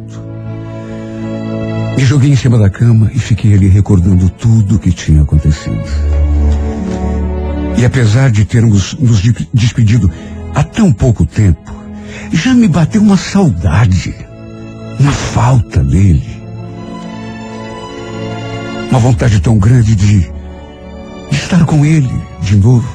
me 1.97 2.05
joguei 2.05 2.31
em 2.31 2.37
cima 2.37 2.59
da 2.59 2.71
cama 2.71 3.11
e 3.15 3.19
fiquei 3.19 3.53
ali 3.53 3.69
recordando 3.69 4.29
tudo 4.31 4.77
o 4.77 4.79
que 4.79 4.91
tinha 4.91 5.23
acontecido. 5.23 5.85
E 7.77 7.85
apesar 7.85 8.31
de 8.31 8.45
termos 8.45 8.95
nos 8.95 9.21
despedido 9.53 10.11
há 10.55 10.63
tão 10.63 10.93
pouco 10.93 11.27
tempo, 11.27 11.75
já 12.33 12.55
me 12.55 12.69
bateu 12.69 13.03
uma 13.03 13.17
saudade, 13.17 14.15
uma 14.99 15.13
falta 15.13 15.83
dele. 15.83 16.43
Uma 18.91 19.01
vontade 19.01 19.41
tão 19.41 19.59
grande 19.59 19.95
de, 19.95 20.31
estar 21.35 21.65
com 21.67 21.85
ele 21.85 22.11
de 22.41 22.57
novo. 22.57 22.89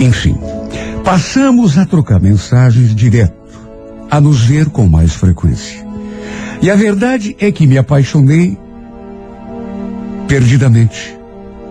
Enfim, 0.00 0.36
passamos 1.04 1.78
a 1.78 1.86
trocar 1.86 2.20
mensagens 2.20 2.94
direto, 2.94 3.34
a 4.10 4.20
nos 4.20 4.40
ver 4.40 4.68
com 4.68 4.86
mais 4.86 5.14
frequência. 5.14 5.84
E 6.60 6.70
a 6.70 6.74
verdade 6.74 7.36
é 7.38 7.50
que 7.52 7.66
me 7.66 7.78
apaixonei 7.78 8.58
perdidamente. 10.26 11.16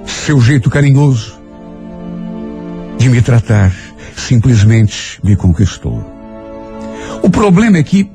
Seu 0.05 0.39
jeito 0.39 0.69
carinhoso 0.69 1.39
de 2.97 3.09
me 3.09 3.21
tratar 3.21 3.73
simplesmente 4.15 5.19
me 5.23 5.35
conquistou. 5.35 6.03
O 7.21 7.29
problema 7.29 7.77
é 7.77 7.83
que 7.83 8.09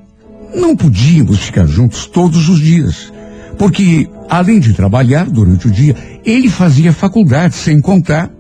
não 0.54 0.76
podíamos 0.76 1.40
ficar 1.40 1.66
juntos 1.66 2.06
todos 2.06 2.48
os 2.48 2.60
dias, 2.60 3.12
porque 3.58 4.08
além 4.28 4.60
de 4.60 4.72
trabalhar 4.72 5.28
durante 5.28 5.66
o 5.66 5.70
dia, 5.70 5.96
ele 6.24 6.48
fazia 6.48 6.92
faculdade 6.92 7.54
sem 7.54 7.80
contar 7.80 8.30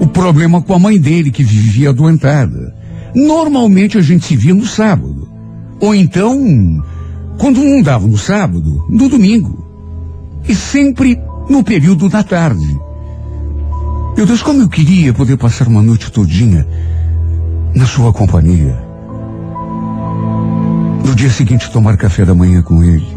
o 0.00 0.06
problema 0.06 0.60
com 0.60 0.74
a 0.74 0.78
mãe 0.78 0.98
dele 0.98 1.30
que 1.30 1.44
vivia 1.44 1.90
adoentada. 1.90 2.74
Normalmente 3.14 3.96
a 3.96 4.02
gente 4.02 4.26
se 4.26 4.36
via 4.36 4.54
no 4.54 4.66
sábado, 4.66 5.28
ou 5.80 5.94
então 5.94 6.36
quando 7.38 7.62
não 7.62 7.82
dava 7.82 8.06
no 8.06 8.18
sábado, 8.18 8.84
no 8.88 9.08
domingo. 9.08 9.64
E 10.48 10.54
sempre 10.54 11.18
no 11.48 11.62
período 11.62 12.08
da 12.08 12.22
tarde. 12.22 12.80
Meu 14.16 14.24
Deus, 14.24 14.42
como 14.42 14.62
eu 14.62 14.68
queria 14.68 15.12
poder 15.12 15.36
passar 15.36 15.68
uma 15.68 15.82
noite 15.82 16.10
todinha 16.10 16.66
na 17.74 17.84
sua 17.84 18.12
companhia. 18.12 18.76
No 21.04 21.14
dia 21.14 21.30
seguinte 21.30 21.70
tomar 21.70 21.96
café 21.96 22.24
da 22.24 22.34
manhã 22.34 22.62
com 22.62 22.82
ele. 22.82 23.15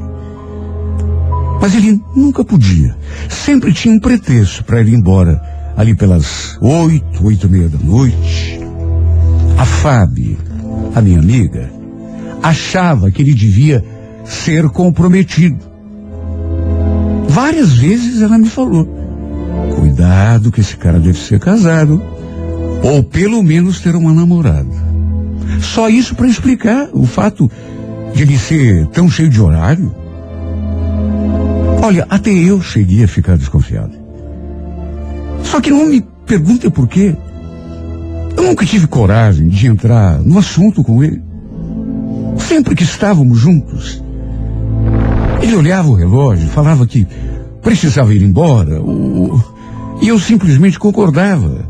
Mas 1.61 1.75
ele 1.75 2.01
nunca 2.15 2.43
podia. 2.43 2.95
Sempre 3.29 3.73
tinha 3.73 3.93
um 3.93 3.99
pretexto 3.99 4.63
para 4.63 4.81
ir 4.81 4.93
embora 4.93 5.41
ali 5.75 5.95
pelas 5.95 6.57
oito, 6.61 7.25
oito 7.25 7.47
e 7.47 7.49
meia 7.49 7.69
da 7.69 7.77
noite. 7.77 8.59
A 9.57 9.65
Fábio, 9.65 10.37
a 10.95 11.01
minha 11.01 11.19
amiga, 11.19 11.69
achava 12.41 13.11
que 13.11 13.21
ele 13.21 13.33
devia 13.33 13.83
ser 14.23 14.69
comprometido. 14.69 15.69
Várias 17.27 17.73
vezes 17.73 18.21
ela 18.21 18.37
me 18.37 18.49
falou: 18.49 18.87
cuidado 19.75 20.51
que 20.51 20.61
esse 20.61 20.75
cara 20.77 20.99
deve 20.99 21.17
ser 21.17 21.39
casado, 21.39 22.01
ou 22.83 23.03
pelo 23.03 23.43
menos 23.43 23.79
ter 23.81 23.95
uma 23.95 24.13
namorada. 24.13 24.89
Só 25.61 25.89
isso 25.89 26.15
para 26.15 26.27
explicar 26.27 26.89
o 26.93 27.05
fato 27.05 27.49
de 28.13 28.23
ele 28.23 28.37
ser 28.37 28.87
tão 28.87 29.09
cheio 29.09 29.29
de 29.29 29.41
horário. 29.41 29.93
Olha, 31.81 32.05
até 32.09 32.29
eu 32.31 32.61
cheguei 32.61 33.03
a 33.03 33.07
ficar 33.07 33.37
desconfiado. 33.37 33.93
Só 35.43 35.61
que 35.61 35.69
não 35.69 35.85
me 35.85 36.01
pergunte 36.25 36.69
por 36.69 36.87
quê. 36.87 37.15
Eu 38.35 38.43
nunca 38.43 38.65
tive 38.65 38.87
coragem 38.87 39.47
de 39.47 39.67
entrar 39.67 40.19
no 40.19 40.37
assunto 40.37 40.83
com 40.83 41.03
ele. 41.03 41.21
Sempre 42.37 42.75
que 42.75 42.83
estávamos 42.83 43.39
juntos, 43.39 44.03
ele 45.41 45.55
olhava 45.55 45.89
o 45.89 45.93
relógio, 45.95 46.47
falava 46.49 46.85
que 46.85 47.07
precisava 47.61 48.13
ir 48.13 48.21
embora, 48.23 48.81
o- 48.81 49.41
e 50.01 50.07
eu 50.07 50.19
simplesmente 50.19 50.79
concordava. 50.79 51.67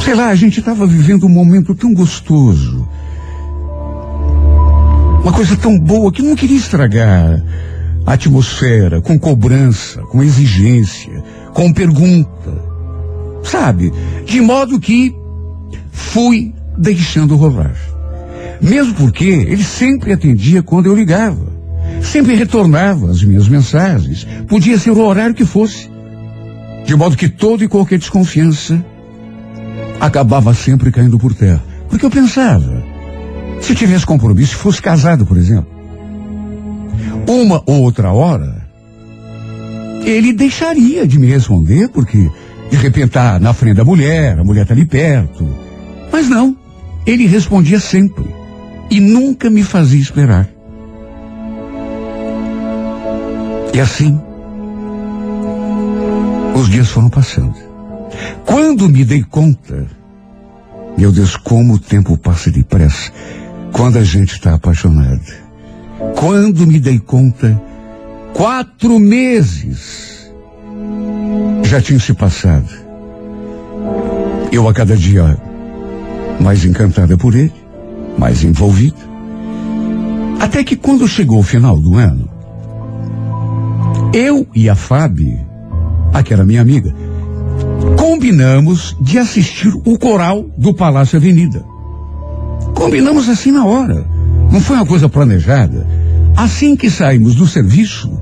Sei 0.00 0.14
lá, 0.14 0.28
a 0.28 0.34
gente 0.34 0.58
estava 0.60 0.86
vivendo 0.86 1.24
um 1.26 1.30
momento 1.30 1.74
tão 1.74 1.94
gostoso. 1.94 2.86
Uma 5.22 5.32
coisa 5.32 5.56
tão 5.56 5.78
boa 5.78 6.10
que 6.12 6.22
não 6.22 6.34
queria 6.34 6.56
estragar 6.56 7.42
atmosfera 8.12 9.00
com 9.00 9.18
cobrança, 9.18 10.00
com 10.02 10.22
exigência, 10.22 11.22
com 11.52 11.72
pergunta. 11.72 12.72
Sabe? 13.42 13.92
De 14.24 14.40
modo 14.40 14.78
que 14.78 15.14
fui 15.90 16.54
deixando 16.76 17.36
rolar. 17.36 17.74
Mesmo 18.60 18.94
porque 18.94 19.24
ele 19.24 19.64
sempre 19.64 20.12
atendia 20.12 20.62
quando 20.62 20.86
eu 20.86 20.94
ligava. 20.94 21.52
Sempre 22.00 22.34
retornava 22.34 23.10
as 23.10 23.22
minhas 23.22 23.48
mensagens. 23.48 24.26
Podia 24.48 24.78
ser 24.78 24.90
o 24.90 25.04
horário 25.04 25.34
que 25.34 25.44
fosse. 25.44 25.90
De 26.84 26.94
modo 26.94 27.16
que 27.16 27.28
toda 27.28 27.64
e 27.64 27.68
qualquer 27.68 27.98
desconfiança 27.98 28.84
acabava 30.00 30.52
sempre 30.54 30.90
caindo 30.90 31.18
por 31.18 31.34
terra. 31.34 31.62
Porque 31.88 32.04
eu 32.04 32.10
pensava, 32.10 32.82
se 33.60 33.74
tivesse 33.74 34.04
compromisso, 34.04 34.52
se 34.52 34.56
fosse 34.56 34.82
casado, 34.82 35.24
por 35.24 35.36
exemplo, 35.36 35.71
uma 37.28 37.62
ou 37.66 37.82
outra 37.82 38.12
hora, 38.12 38.66
ele 40.04 40.32
deixaria 40.32 41.06
de 41.06 41.18
me 41.18 41.26
responder, 41.26 41.88
porque 41.88 42.30
de 42.70 42.76
repente 42.76 43.10
tá 43.10 43.38
na 43.38 43.52
frente 43.52 43.76
da 43.76 43.84
mulher, 43.84 44.38
a 44.38 44.44
mulher 44.44 44.66
tá 44.66 44.74
ali 44.74 44.84
perto. 44.84 45.46
Mas 46.10 46.28
não, 46.28 46.56
ele 47.06 47.26
respondia 47.26 47.80
sempre 47.80 48.24
e 48.90 49.00
nunca 49.00 49.48
me 49.48 49.62
fazia 49.62 50.00
esperar. 50.00 50.48
E 53.74 53.80
assim, 53.80 54.20
os 56.54 56.68
dias 56.68 56.88
foram 56.88 57.08
passando. 57.08 57.54
Quando 58.44 58.88
me 58.88 59.04
dei 59.04 59.22
conta, 59.22 59.86
meu 60.98 61.10
Deus, 61.10 61.36
como 61.36 61.74
o 61.74 61.78
tempo 61.78 62.18
passa 62.18 62.50
depressa 62.50 63.10
quando 63.72 63.98
a 63.98 64.04
gente 64.04 64.34
está 64.34 64.54
apaixonado. 64.54 65.41
Quando 66.16 66.66
me 66.66 66.78
dei 66.78 66.98
conta, 66.98 67.60
quatro 68.32 68.98
meses 68.98 70.32
já 71.64 71.80
tinham 71.80 72.00
se 72.00 72.14
passado. 72.14 72.68
Eu 74.50 74.68
a 74.68 74.74
cada 74.74 74.96
dia 74.96 75.36
mais 76.40 76.64
encantada 76.64 77.16
por 77.16 77.34
ele, 77.34 77.52
mais 78.18 78.44
envolvida. 78.44 79.12
Até 80.40 80.62
que 80.62 80.76
quando 80.76 81.08
chegou 81.08 81.38
o 81.38 81.42
final 81.42 81.78
do 81.78 81.96
ano, 81.96 82.28
eu 84.12 84.46
e 84.54 84.68
a 84.68 84.74
Fábio, 84.74 85.38
aquela 86.12 86.44
minha 86.44 86.60
amiga, 86.60 86.94
combinamos 87.96 88.96
de 89.00 89.18
assistir 89.18 89.72
o 89.84 89.98
coral 89.98 90.44
do 90.58 90.74
Palácio 90.74 91.16
Avenida. 91.16 91.64
Combinamos 92.74 93.28
assim 93.28 93.50
na 93.50 93.64
hora. 93.64 94.11
Não 94.52 94.60
foi 94.60 94.76
uma 94.76 94.84
coisa 94.84 95.08
planejada. 95.08 95.86
Assim 96.36 96.76
que 96.76 96.90
saímos 96.90 97.34
do 97.34 97.48
serviço, 97.48 98.12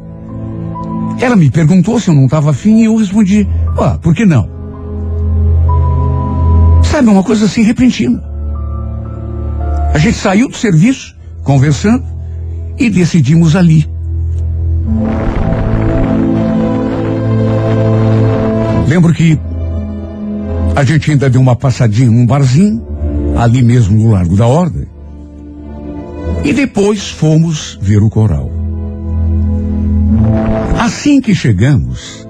ela 1.21 1.35
me 1.35 1.51
perguntou 1.51 1.99
se 1.99 2.09
eu 2.09 2.15
não 2.15 2.27
estava 2.27 2.51
afim 2.51 2.79
e 2.79 2.85
eu 2.85 2.95
respondi, 2.95 3.49
ah, 3.77 3.99
por 4.01 4.15
que 4.15 4.25
não? 4.25 4.49
Sabe, 6.85 7.09
uma 7.09 7.25
coisa 7.25 7.47
assim 7.47 7.63
repentina. 7.63 8.23
A 9.93 9.99
gente 9.99 10.17
saiu 10.17 10.49
do 10.49 10.57
serviço, 10.57 11.17
conversando, 11.43 12.05
e 12.79 12.89
decidimos 12.89 13.57
ali. 13.57 13.89
Lembro 18.87 19.13
que 19.13 19.37
a 20.77 20.85
gente 20.85 21.11
ainda 21.11 21.29
deu 21.29 21.41
uma 21.41 21.57
passadinha 21.57 22.11
num 22.11 22.25
barzinho, 22.25 22.83
ali 23.37 23.63
mesmo 23.63 23.99
no 23.99 24.13
Largo 24.13 24.37
da 24.37 24.47
Ordem. 24.47 24.80
E 26.45 26.53
depois 26.53 27.11
fomos 27.11 27.79
ver 27.83 28.03
o 28.03 28.09
coral. 28.11 28.51
Assim 30.79 31.21
que 31.21 31.35
chegamos, 31.35 32.27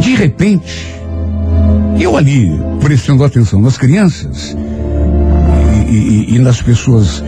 de 0.00 0.14
repente, 0.14 0.94
eu 2.00 2.16
ali 2.16 2.50
prestando 2.80 3.24
atenção 3.24 3.60
nas 3.62 3.78
crianças 3.78 4.56
e, 5.88 5.92
e- 5.94 6.34
e 6.34 6.38
nas 6.40 6.60
pessoas 6.60 7.22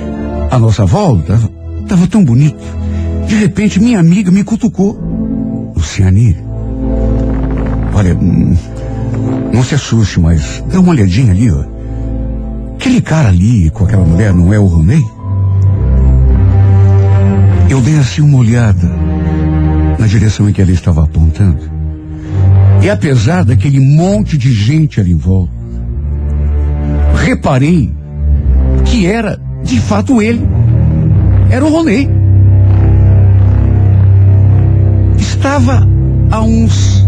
à 0.51 0.59
nossa 0.59 0.85
volta, 0.85 1.39
estava 1.83 2.07
tão 2.07 2.25
bonito. 2.25 2.63
De 3.29 3.37
repente, 3.37 3.81
minha 3.81 3.99
amiga 4.01 4.31
me 4.31 4.43
cutucou. 4.45 4.99
Luciane, 5.75 6.37
olha, 7.95 8.15
hum, 8.17 8.57
não 9.53 9.63
se 9.63 9.75
assuste, 9.75 10.19
mas 10.21 10.63
dá 10.71 10.81
uma 10.81 10.91
olhadinha 10.91 11.33
ali, 11.33 11.51
ó. 11.51 11.65
Aquele 12.75 13.01
cara 13.01 13.29
ali 13.29 13.71
com 13.71 13.85
aquela 13.85 14.05
mulher 14.05 14.33
não 14.35 14.53
é 14.53 14.59
o 14.59 14.67
Ronei? 14.67 15.03
Eu 17.77 17.83
dei 17.83 17.99
assim 17.99 18.23
uma 18.23 18.39
olhada 18.39 18.91
na 19.99 20.07
direção 20.07 20.49
em 20.49 20.53
que 20.55 20.63
ela 20.63 20.71
estava 20.71 21.05
apontando. 21.05 21.71
E 22.83 22.89
apesar 22.89 23.45
daquele 23.45 23.79
monte 23.79 24.39
de 24.39 24.51
gente 24.51 24.99
ali 24.99 25.13
em 25.13 25.17
volta, 25.19 25.53
reparei 27.23 27.93
que 28.87 29.05
era 29.05 29.39
de 29.63 29.79
fato 29.79 30.23
ele. 30.23 30.41
Era 31.51 31.67
o 31.67 31.69
Ronei. 31.69 32.09
Estava 35.19 35.87
a 36.31 36.41
uns, 36.41 37.07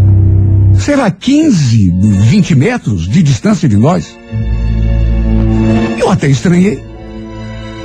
sei 0.78 0.96
lá, 0.96 1.10
15, 1.10 1.92
20 2.28 2.54
metros 2.54 3.08
de 3.08 3.22
distância 3.22 3.66
de 3.66 3.78
nós. 3.78 4.14
Eu 5.98 6.10
até 6.10 6.28
estranhei. 6.28 6.84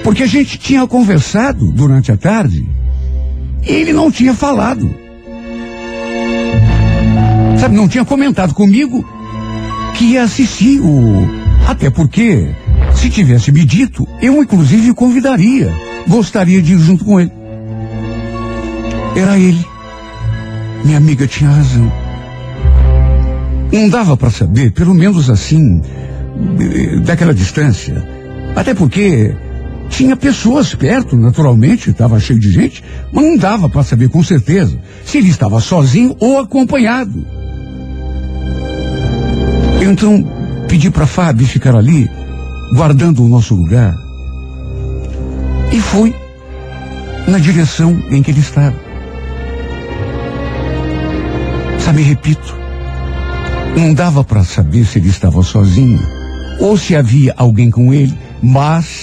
Porque 0.04 0.24
a 0.24 0.28
gente 0.28 0.58
tinha 0.58 0.86
conversado 0.86 1.72
durante 1.72 2.12
a 2.12 2.18
tarde 2.18 2.73
ele 3.66 3.94
não 3.94 4.12
tinha 4.12 4.34
falado. 4.34 4.94
Sabe, 7.60 7.76
não 7.76 7.88
tinha 7.88 8.04
comentado 8.04 8.54
comigo 8.54 9.06
que 9.94 10.06
ia 10.06 10.24
assistir 10.24 10.82
o. 10.82 11.28
Até 11.68 11.90
porque, 11.90 12.50
se 12.94 13.10
tivesse 13.10 13.52
me 13.52 13.64
dito, 13.64 14.08
eu 14.22 14.42
inclusive 14.42 14.94
convidaria. 14.94 15.74
Gostaria 16.08 16.62
de 16.62 16.74
ir 16.74 16.80
junto 16.80 17.06
com 17.06 17.20
ele. 17.20 17.32
Era 19.16 19.38
ele. 19.38 19.66
Minha 20.84 20.98
amiga 20.98 21.26
tinha 21.26 21.50
razão. 21.50 21.92
Não 23.72 23.88
dava 23.90 24.18
para 24.18 24.30
saber, 24.30 24.72
pelo 24.72 24.94
menos 24.94 25.30
assim, 25.30 25.82
eh, 26.60 27.00
daquela 27.00 27.34
distância. 27.34 28.06
Até 28.56 28.74
porque 28.74 29.34
tinha 29.94 30.18
pessoas 30.18 30.74
perto, 30.74 31.16
naturalmente, 31.16 31.92
estava 31.92 32.20
cheio 32.20 32.40
de 32.40 32.52
gente, 32.52 32.84
mas 33.12 33.24
não 33.24 33.38
dava 33.38 33.70
para 33.70 33.84
saber 33.84 34.10
com 34.10 34.24
certeza 34.24 34.78
se 35.06 35.20
ele 35.20 35.30
estava 35.30 35.62
sozinho 35.62 36.16
ou 36.20 36.40
acompanhado. 36.40 37.24
Então, 39.80 40.28
pedi 40.68 40.90
para 40.90 41.06
Fábio 41.06 41.46
ficar 41.46 41.76
ali, 41.76 42.10
guardando 42.76 43.24
o 43.24 43.30
nosso 43.30 43.54
lugar. 43.54 43.94
E 45.72 45.80
fui 45.80 46.14
na 47.28 47.38
direção 47.38 47.96
em 48.10 48.24
que 48.24 48.32
ele 48.32 48.40
estava. 48.40 48.76
Sabe, 51.78 52.02
repito, 52.02 52.56
não 53.78 53.94
dava 53.94 54.24
para 54.24 54.44
saber 54.44 54.86
se 54.86 54.98
ele 54.98 55.10
estava 55.10 55.44
sozinho 55.44 56.02
ou 56.60 56.78
se 56.78 56.96
havia 56.96 57.34
alguém 57.38 57.70
com 57.70 57.94
ele, 57.94 58.18
mas, 58.42 59.03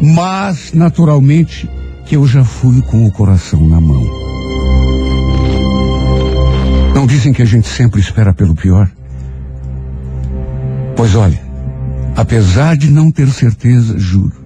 mas, 0.00 0.72
naturalmente, 0.72 1.68
que 2.06 2.16
eu 2.16 2.26
já 2.26 2.44
fui 2.44 2.82
com 2.82 3.06
o 3.06 3.10
coração 3.10 3.60
na 3.66 3.80
mão. 3.80 4.04
Não 6.94 7.06
dizem 7.06 7.32
que 7.32 7.42
a 7.42 7.46
gente 7.46 7.68
sempre 7.68 8.00
espera 8.00 8.32
pelo 8.32 8.54
pior? 8.54 8.90
Pois 10.96 11.14
olha, 11.14 11.40
apesar 12.14 12.76
de 12.76 12.90
não 12.90 13.10
ter 13.10 13.28
certeza, 13.28 13.98
juro, 13.98 14.44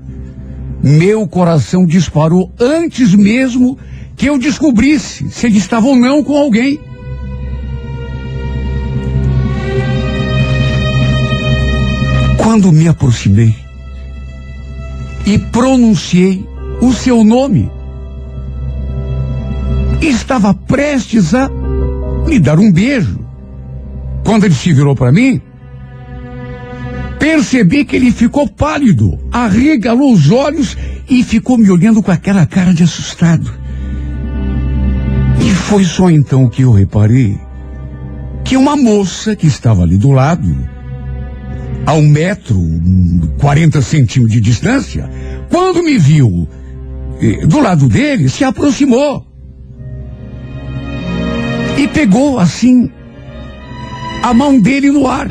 meu 0.82 1.26
coração 1.26 1.84
disparou 1.84 2.52
antes 2.58 3.14
mesmo 3.14 3.76
que 4.16 4.26
eu 4.26 4.38
descobrisse 4.38 5.28
se 5.30 5.46
ele 5.46 5.58
estava 5.58 5.87
ou 5.87 5.96
não 5.96 6.22
com 6.22 6.37
alguém. 6.37 6.80
Quando 12.38 12.72
me 12.72 12.88
aproximei 12.88 13.67
e 15.29 15.38
pronunciei 15.38 16.43
o 16.81 16.91
seu 16.91 17.23
nome, 17.23 17.71
estava 20.01 20.55
prestes 20.55 21.35
a 21.35 21.51
me 22.27 22.38
dar 22.38 22.59
um 22.59 22.73
beijo. 22.73 23.19
Quando 24.25 24.45
ele 24.45 24.55
se 24.55 24.73
virou 24.73 24.97
para 24.97 25.12
mim, 25.12 25.38
percebi 27.19 27.85
que 27.85 27.95
ele 27.95 28.11
ficou 28.11 28.49
pálido, 28.49 29.19
arregalou 29.31 30.14
os 30.14 30.31
olhos 30.31 30.75
e 31.07 31.23
ficou 31.23 31.59
me 31.59 31.71
olhando 31.71 32.03
com 32.03 32.11
aquela 32.11 32.47
cara 32.47 32.73
de 32.73 32.85
assustado. 32.85 33.53
E 35.43 35.51
foi 35.51 35.85
só 35.85 36.09
então 36.09 36.49
que 36.49 36.62
eu 36.62 36.73
reparei 36.73 37.38
que 38.47 38.57
uma 38.57 38.79
moça 38.79 39.37
que 39.37 39.47
estava 39.47 39.83
ali 39.83 39.99
do 39.99 40.11
lado, 40.11 40.57
a 41.88 41.94
um 41.94 42.07
metro, 42.07 42.61
quarenta 43.38 43.81
centímetros 43.81 44.31
de 44.31 44.42
distância, 44.42 45.09
quando 45.48 45.83
me 45.83 45.96
viu 45.96 46.46
eh, 47.18 47.46
do 47.46 47.61
lado 47.61 47.88
dele, 47.88 48.29
se 48.29 48.44
aproximou. 48.44 49.27
E 51.79 51.88
pegou 51.88 52.38
assim 52.38 52.90
a 54.22 54.35
mão 54.35 54.61
dele 54.61 54.90
no 54.90 55.07
ar. 55.07 55.29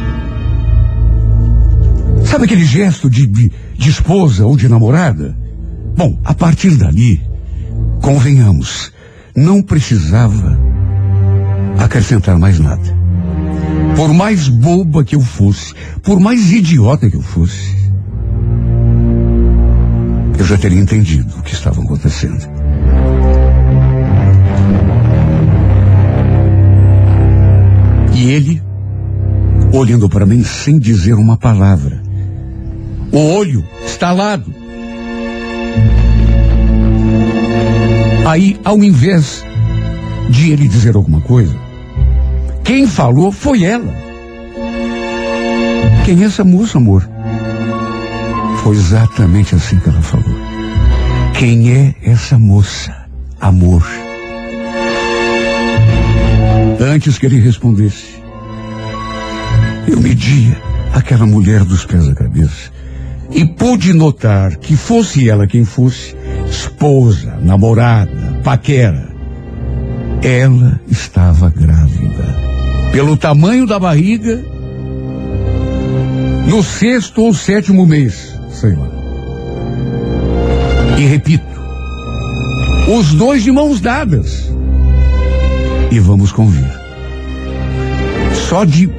Sabe 2.25 2.45
aquele 2.45 2.65
gesto 2.65 3.07
de, 3.07 3.27
de, 3.27 3.51
de 3.75 3.89
esposa 3.91 4.43
ou 4.43 4.57
de 4.57 4.67
namorada? 4.67 5.37
Bom, 5.95 6.19
a 6.25 6.33
partir 6.33 6.75
dali, 6.75 7.21
convenhamos, 8.01 8.91
não 9.35 9.61
precisava 9.61 10.59
acrescentar 11.77 12.39
mais 12.39 12.57
nada. 12.57 12.96
Por 13.97 14.13
mais 14.13 14.47
boba 14.47 15.03
que 15.03 15.15
eu 15.15 15.21
fosse, 15.21 15.73
por 16.03 16.19
mais 16.19 16.51
idiota 16.51 17.09
que 17.09 17.15
eu 17.15 17.21
fosse, 17.21 17.75
eu 20.37 20.45
já 20.45 20.55
teria 20.55 20.79
entendido 20.79 21.33
o 21.39 21.41
que 21.41 21.51
estava 21.51 21.81
acontecendo. 21.81 22.47
E 28.13 28.29
ele, 28.29 28.61
olhando 29.73 30.07
para 30.07 30.27
mim 30.27 30.43
sem 30.43 30.77
dizer 30.77 31.15
uma 31.15 31.35
palavra, 31.35 31.99
o 33.11 33.17
olho 33.17 33.65
estalado. 33.83 34.53
Aí, 38.27 38.59
ao 38.63 38.77
invés 38.83 39.43
de 40.29 40.51
ele 40.51 40.67
dizer 40.67 40.95
alguma 40.95 41.19
coisa, 41.19 41.66
quem 42.67 42.85
falou 42.85 43.31
foi 43.31 43.63
ela. 43.63 43.95
Quem 46.03 46.21
é 46.21 46.25
essa 46.25 46.43
moça, 46.43 46.77
amor? 46.77 47.09
Foi 48.57 48.75
exatamente 48.75 49.55
assim 49.55 49.79
que 49.79 49.87
ela 49.87 50.01
falou. 50.01 50.37
Quem 51.33 51.71
é 51.71 51.95
essa 52.03 52.37
moça, 52.37 52.93
amor? 53.39 53.83
Antes 56.79 57.17
que 57.17 57.25
ele 57.25 57.39
respondesse, 57.39 58.21
eu 59.87 60.01
media 60.01 60.61
aquela 60.93 61.25
mulher 61.25 61.63
dos 61.63 61.85
pés 61.85 62.05
à 62.09 62.13
cabeça 62.13 62.69
e 63.31 63.45
pude 63.45 63.93
notar 63.93 64.57
que 64.57 64.75
fosse 64.75 65.29
ela 65.29 65.47
quem 65.47 65.63
fosse, 65.63 66.15
esposa, 66.49 67.37
namorada, 67.41 68.41
paquera, 68.43 69.07
ela 70.21 70.81
estava 70.89 71.49
grávida. 71.49 72.16
Pelo 72.97 73.15
tamanho 73.15 73.67
da 73.67 73.77
barriga, 73.77 74.43
no 76.47 76.63
sexto 76.63 77.21
ou 77.21 77.31
sétimo 77.31 77.85
mês, 77.85 78.35
sei 78.49 78.73
lá. 78.73 78.89
E 80.97 81.05
repito, 81.05 81.45
os 82.97 83.13
dois 83.13 83.43
de 83.43 83.51
mãos 83.51 83.79
dadas. 83.79 84.51
E 85.91 85.99
vamos 85.99 86.31
convir. 86.31 86.67
Só 88.49 88.65
de 88.65 88.89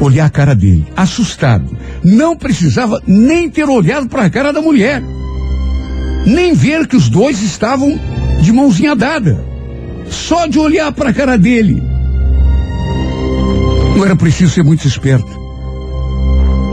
olhar 0.00 0.24
a 0.24 0.30
cara 0.30 0.56
dele, 0.56 0.84
assustado, 0.96 1.78
não 2.02 2.36
precisava 2.36 3.00
nem 3.06 3.48
ter 3.48 3.68
olhado 3.68 4.08
para 4.08 4.24
a 4.24 4.30
cara 4.30 4.52
da 4.52 4.60
mulher, 4.60 5.00
nem 6.26 6.54
ver 6.54 6.88
que 6.88 6.96
os 6.96 7.08
dois 7.08 7.40
estavam 7.40 8.00
de 8.40 8.52
mãozinha 8.52 8.96
dada. 8.96 9.44
Só 10.10 10.48
de 10.48 10.58
olhar 10.58 10.90
para 10.90 11.10
a 11.10 11.14
cara 11.14 11.38
dele. 11.38 11.93
Não 13.94 14.04
era 14.04 14.16
preciso 14.16 14.52
ser 14.52 14.64
muito 14.64 14.86
esperto 14.88 15.44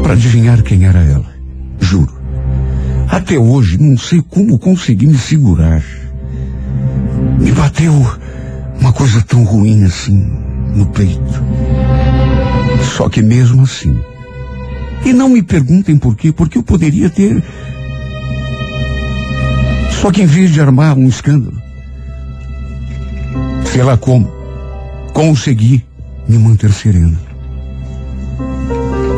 para 0.02 0.14
adivinhar 0.14 0.64
quem 0.64 0.86
era 0.86 1.00
ela. 1.00 1.32
Juro. 1.80 2.12
Até 3.08 3.38
hoje 3.38 3.78
não 3.78 3.98
sei 3.98 4.22
como 4.22 4.58
consegui 4.58 5.06
me 5.06 5.18
segurar. 5.18 5.84
Me 7.40 7.52
bateu 7.52 7.94
uma 8.80 8.92
coisa 8.92 9.22
tão 9.22 9.44
ruim 9.44 9.84
assim 9.84 10.32
no 10.76 10.88
peito. 10.88 11.44
Só 12.96 13.08
que 13.08 13.22
mesmo 13.22 13.64
assim. 13.64 14.00
E 15.06 15.14
não 15.14 15.30
me 15.30 15.44
perguntem 15.44 15.98
por 15.98 16.16
quê, 16.16 16.32
porque 16.32 16.58
eu 16.58 16.64
poderia 16.64 17.10
ter. 17.10 17.44
Só 20.02 20.12
que 20.12 20.24
em 20.24 20.26
vez 20.26 20.52
de 20.52 20.60
armar 20.60 20.98
um 20.98 21.08
escândalo, 21.08 21.62
sei 23.72 23.84
lá 23.84 23.96
como, 23.98 24.32
consegui 25.14 25.86
me 26.28 26.38
manter 26.38 26.72
sereno. 26.72 27.18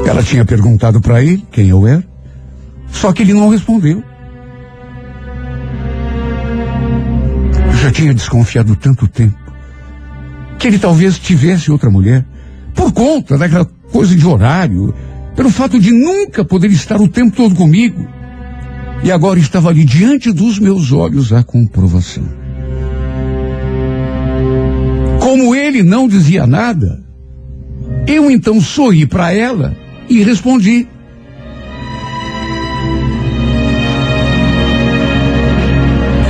Ela 0.06 0.22
tinha 0.24 0.45
perguntado 0.45 0.99
para 1.01 1.24
ele 1.24 1.45
quem 1.51 1.70
eu 1.70 1.88
era, 1.88 2.04
só 2.91 3.12
que 3.12 3.24
ele 3.24 3.34
não 3.34 3.49
respondeu. 3.49 4.04
Eu 7.68 7.78
já 7.78 7.91
tinha 7.91 8.14
desconfiado 8.14 8.76
tanto 8.76 9.08
tempo 9.08 9.38
que 10.60 10.68
ele 10.68 10.80
talvez 10.80 11.20
tivesse 11.20 11.72
outra 11.72 11.89
mulher 11.89 12.26
por 12.74 12.91
conta 12.91 13.38
daquela 13.38 13.66
coisa 13.91 14.16
de 14.16 14.26
horário, 14.26 14.93
pelo 15.36 15.49
fato 15.49 15.80
de 15.80 15.91
nunca 15.91 16.45
poder 16.45 16.72
estar 16.72 17.01
o 17.01 17.08
tempo 17.08 17.36
todo 17.36 17.56
comigo. 17.56 18.08
E 19.04 19.12
agora 19.12 19.39
estava 19.39 19.70
ali 19.70 19.84
diante 19.84 20.32
dos 20.32 20.60
meus 20.60 20.91
olhos 20.91 21.34
a 21.34 21.43
comprovação. 21.43 22.42
Como 25.34 25.55
ele 25.55 25.81
não 25.81 26.07
dizia 26.07 26.45
nada, 26.45 27.03
eu 28.05 28.29
então 28.29 28.61
sorri 28.61 29.07
para 29.07 29.34
ela 29.34 29.75
e 30.07 30.21
respondi. 30.21 30.88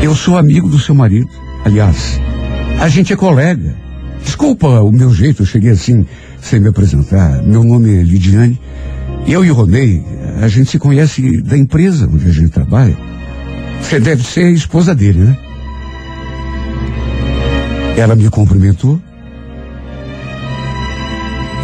Eu 0.02 0.16
sou 0.16 0.38
amigo 0.38 0.70
do 0.70 0.80
seu 0.80 0.96
marido. 0.96 1.28
Aliás, 1.66 2.18
a 2.80 2.88
gente 2.88 3.12
é 3.12 3.18
colega. 3.18 3.76
Desculpa 4.24 4.70
o 4.80 4.90
meu 4.90 5.14
jeito, 5.14 5.42
eu 5.42 5.46
cheguei 5.46 5.72
assim, 5.72 6.06
sem 6.42 6.62
me 6.62 6.70
apresentar. 6.70 7.44
Meu 7.44 7.62
nome 7.62 7.98
é 7.98 8.04
Lidiane. 8.04 8.58
Eu 9.28 9.44
e 9.44 9.52
o 9.52 9.54
Ronei, 9.54 10.02
a 10.42 10.48
gente 10.48 10.70
se 10.70 10.80
conhece 10.80 11.42
da 11.42 11.58
empresa 11.58 12.10
onde 12.10 12.26
a 12.26 12.32
gente 12.32 12.52
trabalha. 12.52 12.98
Você 13.82 14.00
deve 14.00 14.24
ser 14.24 14.46
a 14.46 14.52
esposa 14.52 14.96
dele, 14.96 15.20
né? 15.20 15.38
Ela 17.96 18.16
me 18.16 18.30
cumprimentou. 18.30 19.00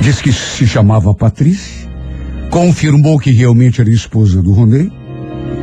Disse 0.01 0.23
que 0.23 0.31
se 0.31 0.67
chamava 0.67 1.13
Patrícia. 1.13 1.89
Confirmou 2.49 3.19
que 3.19 3.31
realmente 3.31 3.81
era 3.81 3.89
esposa 3.89 4.41
do 4.41 4.53
Ronei. 4.53 4.91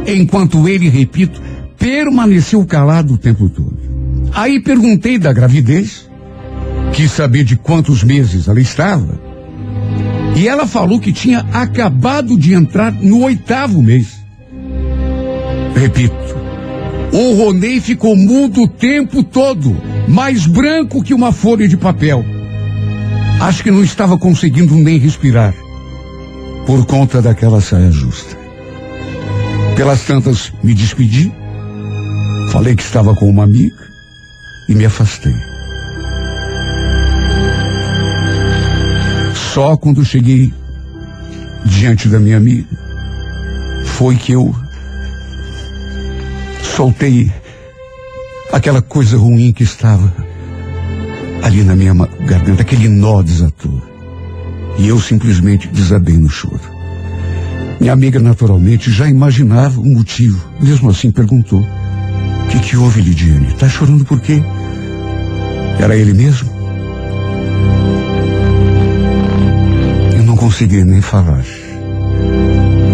Enquanto 0.07 0.69
ele, 0.69 0.89
repito, 0.89 1.41
permaneceu 1.79 2.65
calado 2.65 3.15
o 3.15 3.19
tempo 3.19 3.49
todo. 3.49 3.77
Aí 4.33 4.61
perguntei 4.61 5.19
da 5.19 5.33
gravidez. 5.33 6.09
Quis 6.93 7.11
saber 7.11 7.45
de 7.45 7.57
quantos 7.57 8.03
meses 8.03 8.49
ela 8.49 8.61
estava. 8.61 9.21
E 10.37 10.47
ela 10.47 10.67
falou 10.67 11.01
que 11.01 11.13
tinha 11.13 11.41
acabado 11.53 12.39
de 12.39 12.55
entrar 12.55 12.93
no 12.93 13.23
oitavo 13.23 13.83
mês. 13.83 14.25
Repito, 15.75 16.37
o 17.13 17.35
Ronei 17.35 17.81
ficou 17.81 18.17
mudo 18.17 18.63
o 18.63 18.69
tempo 18.69 19.23
todo, 19.23 19.77
mais 20.09 20.47
branco 20.47 21.03
que 21.03 21.15
uma 21.15 21.33
folha 21.33 21.67
de 21.69 21.77
papel. 21.77 22.25
Acho 23.41 23.63
que 23.63 23.71
não 23.71 23.85
estava 23.85 24.19
conseguindo 24.19 24.75
nem 24.75 24.99
respirar, 24.99 25.55
por 26.67 26.85
conta 26.87 27.21
daquela 27.21 27.61
saia 27.61 27.91
justa. 27.91 28.37
Pelas 29.77 30.03
tantas, 30.03 30.53
me 30.63 30.75
despedi, 30.75 31.33
falei 32.51 32.75
que 32.75 32.83
estava 32.83 33.15
com 33.15 33.29
uma 33.29 33.45
amiga 33.45 33.87
e 34.69 34.75
me 34.75 34.87
afastei. 34.87 35.35
Só 39.53 39.77
quando 39.77 40.05
cheguei 40.05 40.53
diante 41.65 42.09
da 42.09 42.19
minha 42.19 42.37
amiga 42.37 42.69
foi 43.85 44.17
que 44.17 44.33
eu 44.33 44.55
soltei 46.77 47.33
aquela 48.53 48.83
coisa 48.83 49.17
ruim 49.17 49.51
que 49.51 49.63
estava 49.63 50.13
ali 51.43 51.63
na 51.63 51.75
minha 51.75 51.95
garganta, 52.27 52.61
aquele 52.61 52.87
nó 52.87 53.23
desatou. 53.23 53.83
E 54.79 54.87
eu 54.87 55.01
simplesmente 55.01 55.69
desabei 55.69 56.19
no 56.19 56.29
choro. 56.29 56.61
Minha 57.81 57.95
amiga, 57.95 58.19
naturalmente, 58.19 58.91
já 58.91 59.09
imaginava 59.09 59.81
o 59.81 59.87
motivo. 59.87 60.39
Mesmo 60.61 60.91
assim, 60.91 61.11
perguntou: 61.11 61.61
O 61.61 62.47
que, 62.49 62.59
que 62.61 62.77
houve, 62.77 63.01
Lidiane? 63.01 63.55
Tá 63.55 63.71
chorando 63.71 64.05
por 64.05 64.21
quê? 64.21 64.43
Era 65.79 65.97
ele 65.97 66.13
mesmo? 66.13 66.51
Eu 70.15 70.25
não 70.25 70.37
consegui 70.37 70.85
nem 70.85 71.01
falar. 71.01 71.45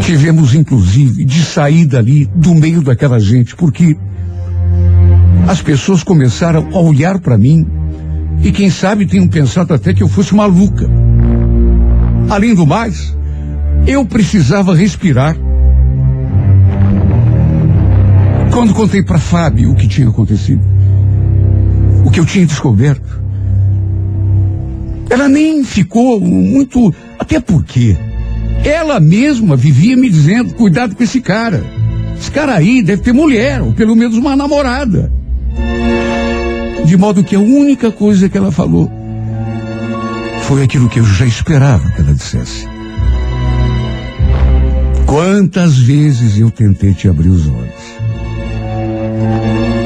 Tivemos, 0.04 0.54
inclusive, 0.54 1.24
de 1.24 1.42
sair 1.44 1.86
dali, 1.86 2.26
do 2.34 2.54
meio 2.54 2.82
daquela 2.82 3.20
gente, 3.20 3.54
porque 3.54 3.96
as 5.46 5.62
pessoas 5.62 6.02
começaram 6.02 6.68
a 6.72 6.78
olhar 6.78 7.18
para 7.20 7.38
mim 7.38 7.66
e, 8.42 8.50
quem 8.50 8.68
sabe, 8.68 9.06
tenham 9.06 9.28
pensado 9.28 9.72
até 9.72 9.94
que 9.94 10.02
eu 10.02 10.08
fosse 10.08 10.34
maluca. 10.34 10.90
Além 12.28 12.54
do 12.54 12.66
mais, 12.66 13.16
eu 13.86 14.04
precisava 14.04 14.74
respirar. 14.74 15.36
Quando 18.52 18.74
contei 18.74 19.02
para 19.02 19.18
Fábio 19.18 19.70
o 19.70 19.76
que 19.76 19.86
tinha 19.86 20.08
acontecido, 20.08 20.62
o 22.04 22.10
que 22.10 22.18
eu 22.18 22.26
tinha 22.26 22.44
descoberto, 22.44 23.22
ela 25.08 25.28
nem 25.28 25.62
ficou 25.62 26.20
muito. 26.20 26.92
Até 27.18 27.38
porque 27.38 27.96
ela 28.64 29.00
mesma 29.00 29.56
vivia 29.56 29.96
me 29.96 30.08
dizendo: 30.08 30.54
cuidado 30.54 30.94
com 30.94 31.02
esse 31.02 31.20
cara. 31.20 31.62
Esse 32.18 32.30
cara 32.30 32.54
aí 32.54 32.82
deve 32.82 33.02
ter 33.02 33.12
mulher, 33.12 33.60
ou 33.60 33.72
pelo 33.72 33.96
menos 33.96 34.16
uma 34.16 34.36
namorada. 34.36 35.12
De 36.84 36.96
modo 36.96 37.24
que 37.24 37.34
a 37.34 37.40
única 37.40 37.90
coisa 37.90 38.28
que 38.28 38.36
ela 38.36 38.52
falou 38.52 38.90
foi 40.42 40.62
aquilo 40.62 40.88
que 40.88 41.00
eu 41.00 41.04
já 41.04 41.24
esperava 41.24 41.90
que 41.90 42.00
ela 42.00 42.12
dissesse. 42.12 42.66
Quantas 45.06 45.78
vezes 45.78 46.38
eu 46.38 46.50
tentei 46.50 46.94
te 46.94 47.08
abrir 47.08 47.28
os 47.28 47.46
olhos? 47.46 47.92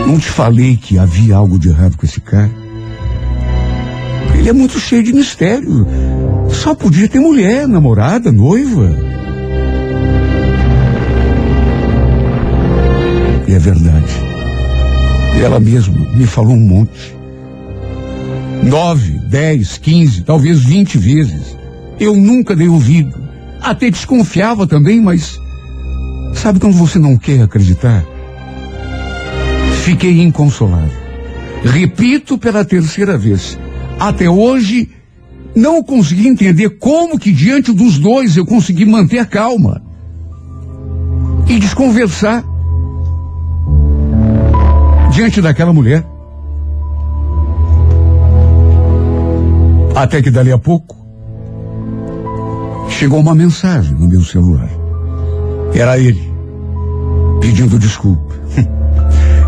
Não 0.06 0.18
te 0.18 0.28
falei 0.28 0.76
que 0.76 0.98
havia 0.98 1.36
algo 1.36 1.58
de 1.58 1.68
errado 1.68 1.96
com 1.96 2.06
esse 2.06 2.20
cara? 2.20 2.50
Ele 4.38 4.48
é 4.48 4.52
muito 4.52 4.78
cheio 4.78 5.02
de 5.02 5.12
mistério. 5.12 5.86
Só 6.62 6.74
podia 6.74 7.08
ter 7.08 7.20
mulher, 7.20 7.68
namorada, 7.68 8.32
noiva. 8.32 8.90
E 13.46 13.54
é 13.54 13.58
verdade. 13.58 14.12
Ela 15.40 15.60
mesma 15.60 15.94
me 16.14 16.26
falou 16.26 16.54
um 16.54 16.66
monte. 16.66 17.14
Nove, 18.64 19.20
dez, 19.28 19.78
quinze, 19.78 20.22
talvez 20.22 20.64
vinte 20.64 20.98
vezes. 20.98 21.56
Eu 22.00 22.16
nunca 22.16 22.56
dei 22.56 22.68
ouvido. 22.68 23.16
Até 23.60 23.90
desconfiava 23.90 24.66
também, 24.66 25.00
mas. 25.00 25.40
Sabe 26.34 26.58
quando 26.58 26.74
você 26.74 26.98
não 26.98 27.16
quer 27.16 27.42
acreditar? 27.42 28.04
Fiquei 29.84 30.20
inconsolável. 30.20 31.06
Repito 31.64 32.36
pela 32.38 32.64
terceira 32.64 33.16
vez. 33.16 33.58
Até 34.00 34.28
hoje, 34.28 34.90
não 35.56 35.82
consegui 35.82 36.28
entender 36.28 36.68
como 36.78 37.18
que 37.18 37.32
diante 37.32 37.72
dos 37.72 37.98
dois 37.98 38.36
eu 38.36 38.44
consegui 38.44 38.84
manter 38.84 39.18
a 39.18 39.24
calma. 39.24 39.82
E 41.48 41.58
desconversar. 41.58 42.44
Diante 45.10 45.40
daquela 45.40 45.72
mulher. 45.72 46.04
Até 49.94 50.20
que 50.20 50.30
dali 50.30 50.52
a 50.52 50.58
pouco, 50.58 50.94
chegou 52.90 53.18
uma 53.18 53.34
mensagem 53.34 53.94
no 53.94 54.06
meu 54.06 54.22
celular. 54.22 54.68
Era 55.72 55.98
ele, 55.98 56.30
pedindo 57.40 57.78
desculpa. 57.78 58.34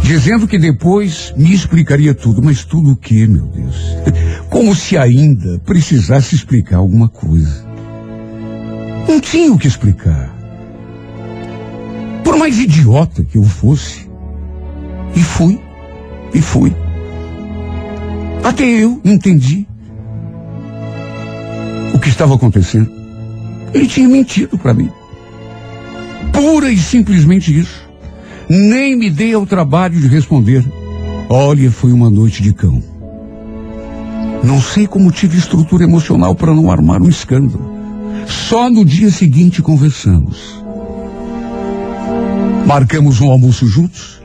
Dizendo 0.08 0.48
que 0.48 0.58
depois 0.58 1.34
me 1.36 1.52
explicaria 1.52 2.14
tudo, 2.14 2.42
mas 2.42 2.64
tudo 2.64 2.92
o 2.92 2.96
que, 2.96 3.26
meu 3.26 3.44
Deus? 3.44 3.76
Como 4.48 4.74
se 4.74 4.96
ainda 4.96 5.58
precisasse 5.66 6.34
explicar 6.34 6.78
alguma 6.78 7.10
coisa. 7.10 7.62
Não 9.06 9.20
tinha 9.20 9.52
o 9.52 9.58
que 9.58 9.68
explicar. 9.68 10.34
Por 12.24 12.38
mais 12.38 12.58
idiota 12.58 13.22
que 13.22 13.36
eu 13.36 13.42
fosse. 13.42 14.08
E 15.14 15.20
fui. 15.20 15.60
E 16.32 16.40
fui. 16.40 16.74
Até 18.42 18.64
eu 18.64 19.02
entendi 19.04 19.68
o 21.92 21.98
que 21.98 22.08
estava 22.08 22.34
acontecendo. 22.34 22.90
Ele 23.74 23.86
tinha 23.86 24.08
mentido 24.08 24.56
para 24.56 24.72
mim. 24.72 24.90
Pura 26.32 26.70
e 26.70 26.78
simplesmente 26.78 27.54
isso. 27.54 27.87
Nem 28.48 28.96
me 28.96 29.10
dei 29.10 29.34
ao 29.34 29.44
trabalho 29.44 30.00
de 30.00 30.08
responder. 30.08 30.64
Olha, 31.28 31.70
foi 31.70 31.92
uma 31.92 32.08
noite 32.08 32.42
de 32.42 32.54
cão. 32.54 32.82
Não 34.42 34.60
sei 34.60 34.86
como 34.86 35.12
tive 35.12 35.36
estrutura 35.36 35.84
emocional 35.84 36.34
para 36.34 36.54
não 36.54 36.70
armar 36.70 37.02
um 37.02 37.08
escândalo. 37.08 37.70
Só 38.26 38.70
no 38.70 38.84
dia 38.84 39.10
seguinte 39.10 39.60
conversamos. 39.60 40.64
Marcamos 42.66 43.20
um 43.20 43.30
almoço 43.30 43.66
juntos. 43.66 44.22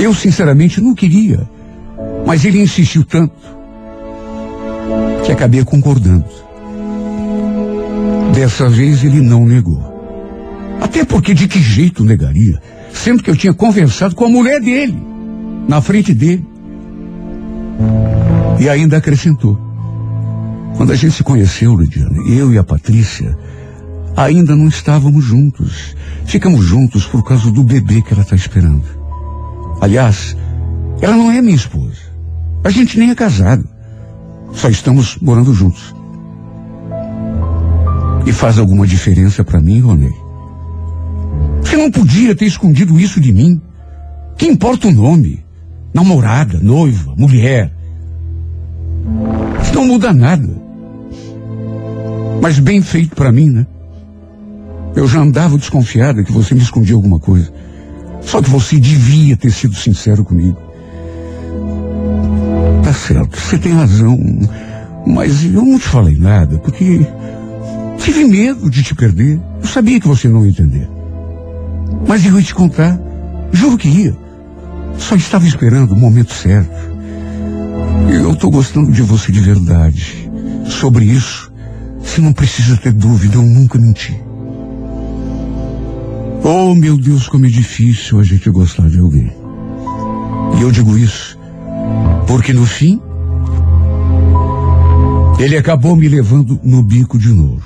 Eu, 0.00 0.14
sinceramente, 0.14 0.80
não 0.80 0.94
queria. 0.94 1.48
Mas 2.26 2.44
ele 2.44 2.60
insistiu 2.60 3.04
tanto 3.04 3.34
que 5.24 5.30
acabei 5.30 5.64
concordando. 5.64 6.24
Dessa 8.34 8.68
vez 8.68 9.04
ele 9.04 9.20
não 9.20 9.44
negou. 9.44 9.89
Até 10.80 11.04
porque 11.04 11.34
de 11.34 11.46
que 11.46 11.60
jeito 11.60 12.04
negaria? 12.04 12.60
Sendo 12.92 13.22
que 13.22 13.30
eu 13.30 13.36
tinha 13.36 13.54
conversado 13.54 14.14
com 14.14 14.24
a 14.24 14.28
mulher 14.28 14.60
dele, 14.60 14.96
na 15.68 15.80
frente 15.80 16.14
dele. 16.14 16.46
E 18.58 18.68
ainda 18.68 18.96
acrescentou. 18.96 19.58
Quando 20.76 20.92
a 20.92 20.96
gente 20.96 21.14
se 21.14 21.22
conheceu, 21.22 21.76
Lidiane, 21.76 22.36
eu 22.36 22.52
e 22.52 22.58
a 22.58 22.64
Patrícia, 22.64 23.36
ainda 24.16 24.56
não 24.56 24.68
estávamos 24.68 25.24
juntos. 25.24 25.94
Ficamos 26.24 26.64
juntos 26.64 27.06
por 27.06 27.22
causa 27.22 27.50
do 27.50 27.62
bebê 27.62 28.02
que 28.02 28.12
ela 28.12 28.22
está 28.22 28.36
esperando. 28.36 28.84
Aliás, 29.80 30.36
ela 31.00 31.16
não 31.16 31.30
é 31.30 31.40
minha 31.40 31.56
esposa. 31.56 32.10
A 32.62 32.70
gente 32.70 32.98
nem 32.98 33.10
é 33.10 33.14
casado. 33.14 33.66
Só 34.52 34.68
estamos 34.68 35.16
morando 35.20 35.54
juntos. 35.54 35.94
E 38.26 38.32
faz 38.32 38.58
alguma 38.58 38.86
diferença 38.86 39.42
para 39.42 39.60
mim, 39.60 39.80
Ronei? 39.80 40.12
Você 41.70 41.76
não 41.76 41.88
podia 41.88 42.34
ter 42.34 42.46
escondido 42.46 42.98
isso 42.98 43.20
de 43.20 43.32
mim. 43.32 43.62
Que 44.36 44.44
importa 44.44 44.88
o 44.88 44.90
nome? 44.90 45.44
Namorada, 45.94 46.58
noiva, 46.58 47.14
mulher. 47.16 47.72
Isso 49.62 49.74
não 49.76 49.86
muda 49.86 50.12
nada. 50.12 50.50
Mas 52.42 52.58
bem 52.58 52.82
feito 52.82 53.14
para 53.14 53.30
mim, 53.30 53.50
né? 53.50 53.64
Eu 54.96 55.06
já 55.06 55.20
andava 55.20 55.56
desconfiada 55.56 56.24
que 56.24 56.32
você 56.32 56.56
me 56.56 56.60
escondia 56.60 56.96
alguma 56.96 57.20
coisa. 57.20 57.52
Só 58.20 58.42
que 58.42 58.50
você 58.50 58.76
devia 58.80 59.36
ter 59.36 59.52
sido 59.52 59.76
sincero 59.76 60.24
comigo. 60.24 60.60
Tá 62.82 62.92
certo, 62.92 63.38
você 63.38 63.56
tem 63.56 63.74
razão. 63.74 64.18
Mas 65.06 65.44
eu 65.44 65.64
não 65.64 65.78
te 65.78 65.86
falei 65.86 66.16
nada, 66.16 66.58
porque 66.58 67.06
tive 67.96 68.24
medo 68.24 68.68
de 68.68 68.82
te 68.82 68.92
perder. 68.92 69.40
Eu 69.62 69.68
sabia 69.68 70.00
que 70.00 70.08
você 70.08 70.26
não 70.26 70.44
ia 70.44 70.50
entender. 70.50 70.99
Mas 72.06 72.24
eu 72.24 72.38
ia 72.38 72.42
te 72.42 72.54
contar. 72.54 72.98
Juro 73.52 73.76
que 73.76 73.88
ia. 73.88 74.16
Só 74.98 75.16
estava 75.16 75.46
esperando 75.46 75.92
o 75.92 75.96
momento 75.96 76.32
certo. 76.32 76.70
Eu 78.10 78.32
estou 78.32 78.50
gostando 78.50 78.92
de 78.92 79.02
você 79.02 79.32
de 79.32 79.40
verdade. 79.40 80.30
Sobre 80.66 81.04
isso, 81.04 81.52
você 81.98 82.20
não 82.20 82.32
precisa 82.32 82.76
ter 82.76 82.92
dúvida, 82.92 83.36
eu 83.36 83.42
nunca 83.42 83.78
menti. 83.78 84.20
Oh, 86.42 86.74
meu 86.74 86.96
Deus, 86.96 87.28
como 87.28 87.46
é 87.46 87.48
difícil 87.48 88.18
a 88.18 88.24
gente 88.24 88.48
gostar 88.50 88.88
de 88.88 88.98
alguém. 88.98 89.32
E 90.58 90.62
eu 90.62 90.70
digo 90.70 90.96
isso 90.96 91.38
porque 92.30 92.52
no 92.52 92.64
fim, 92.64 93.00
ele 95.40 95.56
acabou 95.56 95.96
me 95.96 96.06
levando 96.06 96.60
no 96.62 96.80
bico 96.80 97.18
de 97.18 97.30
novo. 97.30 97.60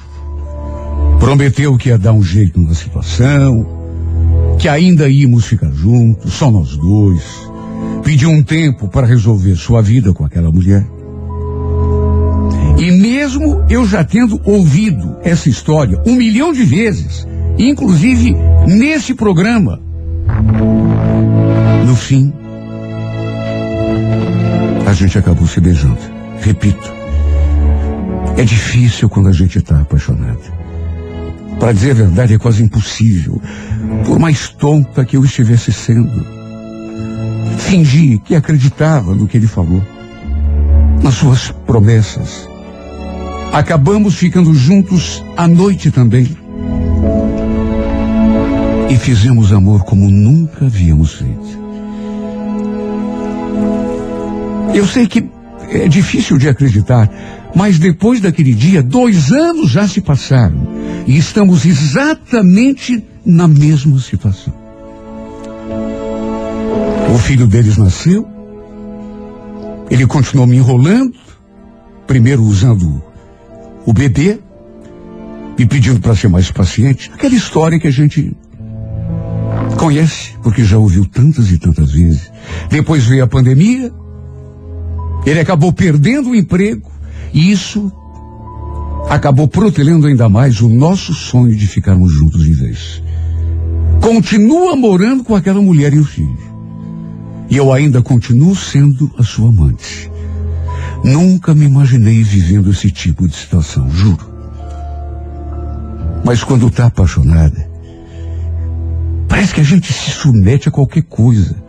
Prometeu 1.18 1.76
que 1.76 1.90
ia 1.90 1.98
dar 1.98 2.14
um 2.14 2.22
jeito 2.22 2.58
na 2.58 2.74
situação, 2.74 3.83
que 4.58 4.68
ainda 4.68 5.08
íamos 5.08 5.46
ficar 5.46 5.70
juntos, 5.72 6.32
só 6.32 6.50
nós 6.50 6.76
dois. 6.76 7.22
Pediu 8.02 8.30
um 8.30 8.42
tempo 8.42 8.88
para 8.88 9.06
resolver 9.06 9.56
sua 9.56 9.82
vida 9.82 10.12
com 10.12 10.24
aquela 10.24 10.50
mulher. 10.50 10.86
E 12.78 12.90
mesmo 12.90 13.64
eu 13.68 13.86
já 13.86 14.04
tendo 14.04 14.40
ouvido 14.44 15.16
essa 15.22 15.48
história 15.48 16.00
um 16.06 16.14
milhão 16.16 16.52
de 16.52 16.64
vezes, 16.64 17.26
inclusive 17.58 18.34
nesse 18.66 19.14
programa, 19.14 19.80
no 21.86 21.96
fim, 21.96 22.32
a 24.86 24.92
gente 24.92 25.18
acabou 25.18 25.46
se 25.46 25.60
beijando. 25.60 25.98
Repito, 26.40 26.92
é 28.36 28.42
difícil 28.42 29.08
quando 29.08 29.28
a 29.28 29.32
gente 29.32 29.58
está 29.58 29.80
apaixonado. 29.80 30.53
Para 31.64 31.72
dizer 31.72 31.92
a 31.92 31.94
verdade, 31.94 32.34
é 32.34 32.38
quase 32.38 32.62
impossível, 32.62 33.40
por 34.04 34.18
mais 34.18 34.50
tonta 34.50 35.02
que 35.02 35.16
eu 35.16 35.24
estivesse 35.24 35.72
sendo. 35.72 36.22
Fingi 37.56 38.18
que 38.18 38.34
acreditava 38.34 39.14
no 39.14 39.26
que 39.26 39.38
ele 39.38 39.46
falou, 39.46 39.82
nas 41.02 41.14
suas 41.14 41.50
promessas. 41.50 42.46
Acabamos 43.50 44.14
ficando 44.14 44.52
juntos 44.52 45.24
à 45.38 45.48
noite 45.48 45.90
também. 45.90 46.36
E 48.90 48.96
fizemos 48.96 49.50
amor 49.50 49.84
como 49.84 50.10
nunca 50.10 50.66
havíamos 50.66 51.14
feito. 51.14 51.64
Eu 54.74 54.86
sei 54.86 55.06
que 55.06 55.30
é 55.70 55.88
difícil 55.88 56.36
de 56.36 56.46
acreditar, 56.46 57.08
mas 57.54 57.78
depois 57.78 58.20
daquele 58.20 58.52
dia, 58.52 58.82
dois 58.82 59.32
anos 59.32 59.70
já 59.70 59.88
se 59.88 60.02
passaram 60.02 60.73
e 61.06 61.16
estamos 61.18 61.64
exatamente 61.64 63.04
na 63.24 63.46
mesma 63.46 63.98
situação. 63.98 64.54
O 67.14 67.18
filho 67.18 67.46
deles 67.46 67.76
nasceu, 67.76 68.26
ele 69.90 70.06
continuou 70.06 70.46
me 70.46 70.56
enrolando, 70.56 71.14
primeiro 72.06 72.42
usando 72.42 73.02
o 73.86 73.92
bebê, 73.92 74.40
me 75.58 75.66
pedindo 75.66 76.00
para 76.00 76.16
ser 76.16 76.28
mais 76.28 76.50
paciente. 76.50 77.10
Aquela 77.14 77.34
história 77.34 77.78
que 77.78 77.86
a 77.86 77.92
gente 77.92 78.36
conhece, 79.78 80.32
porque 80.42 80.64
já 80.64 80.78
ouviu 80.78 81.04
tantas 81.04 81.50
e 81.50 81.58
tantas 81.58 81.92
vezes. 81.92 82.32
Depois 82.70 83.04
veio 83.04 83.24
a 83.24 83.26
pandemia, 83.26 83.92
ele 85.24 85.40
acabou 85.40 85.72
perdendo 85.72 86.30
o 86.30 86.34
emprego 86.34 86.90
e 87.32 87.50
isso 87.50 87.92
acabou 89.08 89.46
protelando 89.46 90.06
ainda 90.06 90.28
mais 90.28 90.60
o 90.60 90.68
nosso 90.68 91.14
sonho 91.14 91.54
de 91.54 91.66
ficarmos 91.66 92.12
juntos 92.12 92.44
de 92.44 92.52
vez. 92.52 93.02
Continua 94.00 94.76
morando 94.76 95.24
com 95.24 95.34
aquela 95.34 95.60
mulher 95.60 95.92
e 95.94 95.98
o 95.98 96.04
filho. 96.04 96.38
E 97.48 97.56
eu 97.56 97.72
ainda 97.72 98.02
continuo 98.02 98.54
sendo 98.56 99.10
a 99.18 99.22
sua 99.22 99.48
amante. 99.48 100.10
Nunca 101.04 101.54
me 101.54 101.64
imaginei 101.64 102.22
vivendo 102.22 102.70
esse 102.70 102.90
tipo 102.90 103.28
de 103.28 103.34
situação, 103.34 103.90
juro. 103.90 104.32
Mas 106.24 106.42
quando 106.42 106.68
está 106.68 106.86
apaixonada, 106.86 107.68
parece 109.28 109.54
que 109.54 109.60
a 109.60 109.64
gente 109.64 109.92
se 109.92 110.10
submete 110.10 110.68
a 110.68 110.72
qualquer 110.72 111.02
coisa 111.02 111.62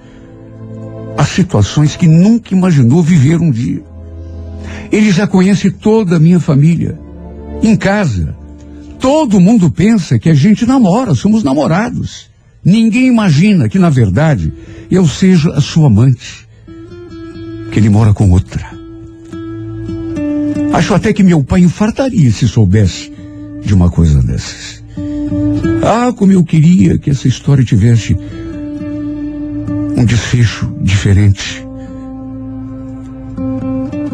a 1.17 1.23
situações 1.23 1.95
que 1.95 2.07
nunca 2.07 2.53
imaginou 2.53 3.01
viver 3.01 3.39
um 3.39 3.49
dia. 3.49 3.83
Ele 4.91 5.11
já 5.11 5.25
conhece 5.25 5.71
toda 5.71 6.17
a 6.17 6.19
minha 6.19 6.39
família. 6.39 6.99
Em 7.65 7.75
casa, 7.75 8.35
todo 8.99 9.39
mundo 9.39 9.71
pensa 9.71 10.19
que 10.19 10.29
a 10.29 10.35
gente 10.35 10.67
namora, 10.67 11.15
somos 11.15 11.43
namorados. 11.43 12.29
Ninguém 12.63 13.07
imagina 13.07 13.67
que, 13.67 13.79
na 13.79 13.89
verdade, 13.89 14.53
eu 14.91 15.07
seja 15.07 15.49
a 15.49 15.59
sua 15.59 15.87
amante. 15.87 16.47
Que 17.71 17.79
ele 17.79 17.89
mora 17.89 18.13
com 18.13 18.29
outra. 18.29 18.69
Acho 20.73 20.93
até 20.93 21.11
que 21.11 21.23
meu 21.23 21.43
pai 21.43 21.61
infartaria 21.61 22.31
se 22.31 22.47
soubesse 22.47 23.11
de 23.63 23.73
uma 23.73 23.89
coisa 23.89 24.21
dessas. 24.21 24.83
Ah, 25.83 26.13
como 26.13 26.33
eu 26.33 26.43
queria 26.43 26.99
que 26.99 27.09
essa 27.09 27.27
história 27.27 27.63
tivesse 27.63 28.15
um 29.97 30.05
desfecho 30.05 30.71
diferente 30.83 31.65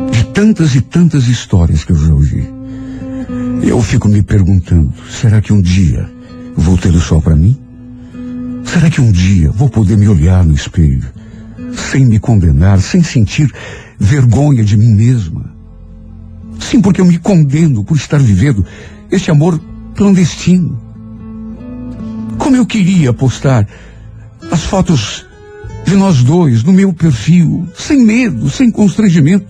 de 0.10 0.24
tantas 0.28 0.74
e 0.74 0.80
tantas 0.80 1.28
histórias 1.28 1.84
que 1.84 1.92
eu 1.92 1.98
já 1.98 2.14
ouvi. 2.14 2.61
Eu 3.64 3.80
fico 3.82 4.08
me 4.08 4.24
perguntando, 4.24 4.92
será 5.10 5.40
que 5.40 5.54
um 5.54 5.62
dia 5.62 6.10
vou 6.56 6.78
ter 6.78 6.90
o 6.90 7.00
sol 7.00 7.22
para 7.22 7.36
mim? 7.36 7.60
Será 8.66 8.90
que 8.90 9.00
um 9.00 9.12
dia 9.12 9.52
vou 9.52 9.70
poder 9.70 9.96
me 9.98 10.08
olhar 10.08 10.44
no 10.44 10.54
espelho, 10.54 11.08
sem 11.92 12.06
me 12.06 12.20
condenar, 12.20 12.82
sem 12.82 13.04
sentir 13.04 13.52
vergonha 14.00 14.64
de 14.64 14.76
mim 14.76 14.94
mesma? 14.94 15.54
Sim, 16.60 16.82
porque 16.82 17.02
eu 17.02 17.06
me 17.06 17.20
condeno 17.20 17.84
por 17.84 17.96
estar 17.96 18.20
vivendo 18.20 18.66
esse 19.12 19.30
amor 19.30 19.62
clandestino. 19.96 20.80
Como 22.40 22.56
eu 22.56 22.66
queria 22.66 23.14
postar 23.14 23.68
as 24.52 24.64
fotos 24.64 25.26
de 25.86 25.96
nós 25.96 26.24
dois 26.24 26.64
no 26.64 26.74
meu 26.74 26.92
perfil, 26.94 27.68
sem 27.78 28.04
medo, 28.04 28.50
sem 28.50 28.72
constrangimento, 28.72 29.46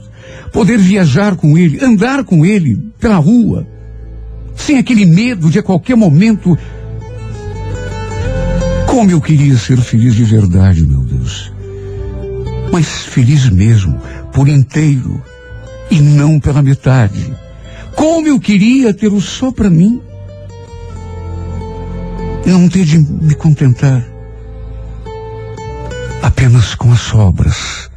poder 0.51 0.77
viajar 0.77 1.35
com 1.37 1.57
ele, 1.57 1.83
andar 1.83 2.25
com 2.25 2.45
ele 2.45 2.75
pela 2.99 3.15
rua, 3.15 3.65
sem 4.55 4.77
aquele 4.77 5.05
medo 5.05 5.49
de 5.49 5.59
a 5.59 5.63
qualquer 5.63 5.95
momento. 5.95 6.57
Como 8.87 9.09
eu 9.11 9.21
queria 9.21 9.57
ser 9.57 9.77
feliz 9.77 10.15
de 10.15 10.23
verdade, 10.23 10.85
meu 10.85 10.99
Deus. 10.99 11.51
Mas 12.71 12.87
feliz 13.03 13.49
mesmo, 13.49 13.99
por 14.33 14.47
inteiro, 14.47 15.21
e 15.89 15.99
não 15.99 16.39
pela 16.39 16.61
metade. 16.61 17.33
Como 17.95 18.27
eu 18.27 18.39
queria 18.39 18.93
ter 18.93 19.11
o 19.11 19.19
só 19.19 19.51
para 19.51 19.69
mim. 19.69 20.01
Não 22.45 22.67
ter 22.67 22.85
de 22.85 22.97
me 22.97 23.35
contentar 23.35 24.11
apenas 26.21 26.75
com 26.75 26.91
as 26.91 26.99
sobras, 27.01 27.89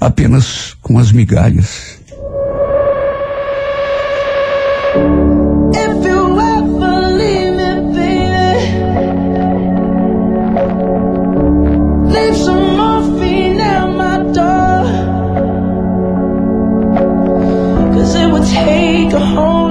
apenas 0.00 0.76
com 0.80 0.98
as 0.98 1.10
migalhas. 1.10 2.01
take 18.44 19.12
a 19.12 19.20
home. 19.20 19.61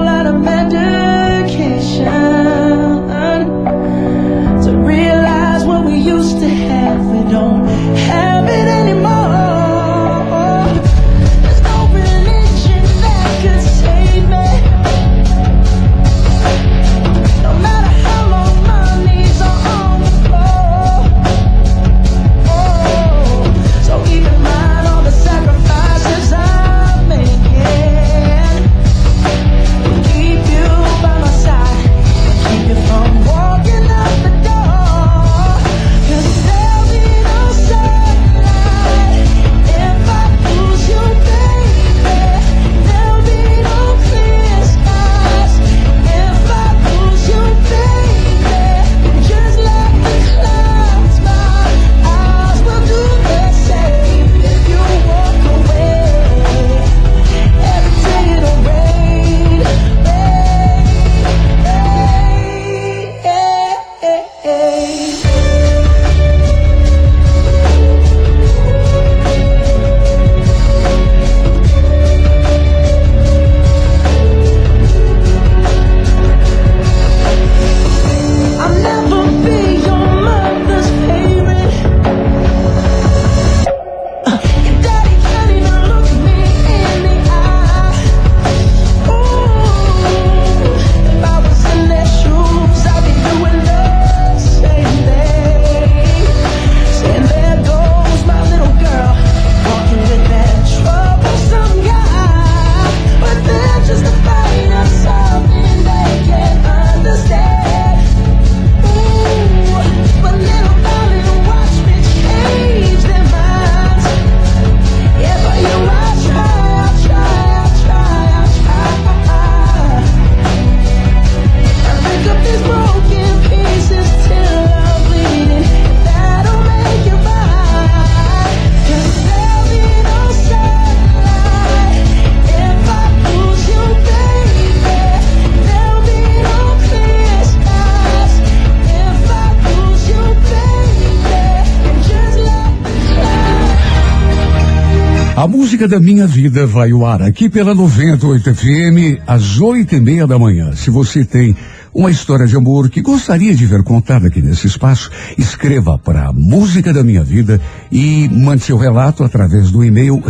Música 145.82 145.88
da 145.88 146.00
minha 146.00 146.28
vida 146.28 146.64
vai 146.64 146.92
ao 146.92 147.04
ar 147.04 147.22
aqui 147.22 147.48
pela 147.48 147.74
98 147.74 148.54
FM 148.54 149.20
às 149.26 149.58
oito 149.58 149.96
e 149.96 150.00
meia 150.00 150.28
da 150.28 150.38
manhã. 150.38 150.76
Se 150.76 150.90
você 150.90 151.24
tem 151.24 151.56
uma 151.92 152.08
história 152.08 152.46
de 152.46 152.54
amor 152.54 152.88
que 152.88 153.02
gostaria 153.02 153.52
de 153.52 153.66
ver 153.66 153.82
contada 153.82 154.28
aqui 154.28 154.40
nesse 154.40 154.68
espaço, 154.68 155.10
escreva 155.36 155.98
para 155.98 156.32
Música 156.32 156.92
da 156.92 157.02
Minha 157.02 157.24
Vida 157.24 157.60
e 157.90 158.28
mande 158.28 158.62
seu 158.62 158.76
relato 158.76 159.24
através 159.24 159.72
do 159.72 159.82
e-mail 159.82 160.22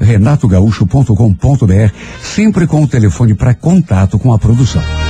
renatogaúcho.com.br, 0.00 1.92
sempre 2.22 2.68
com 2.68 2.84
o 2.84 2.88
telefone 2.88 3.34
para 3.34 3.52
contato 3.52 4.16
com 4.16 4.32
a 4.32 4.38
produção. 4.38 5.07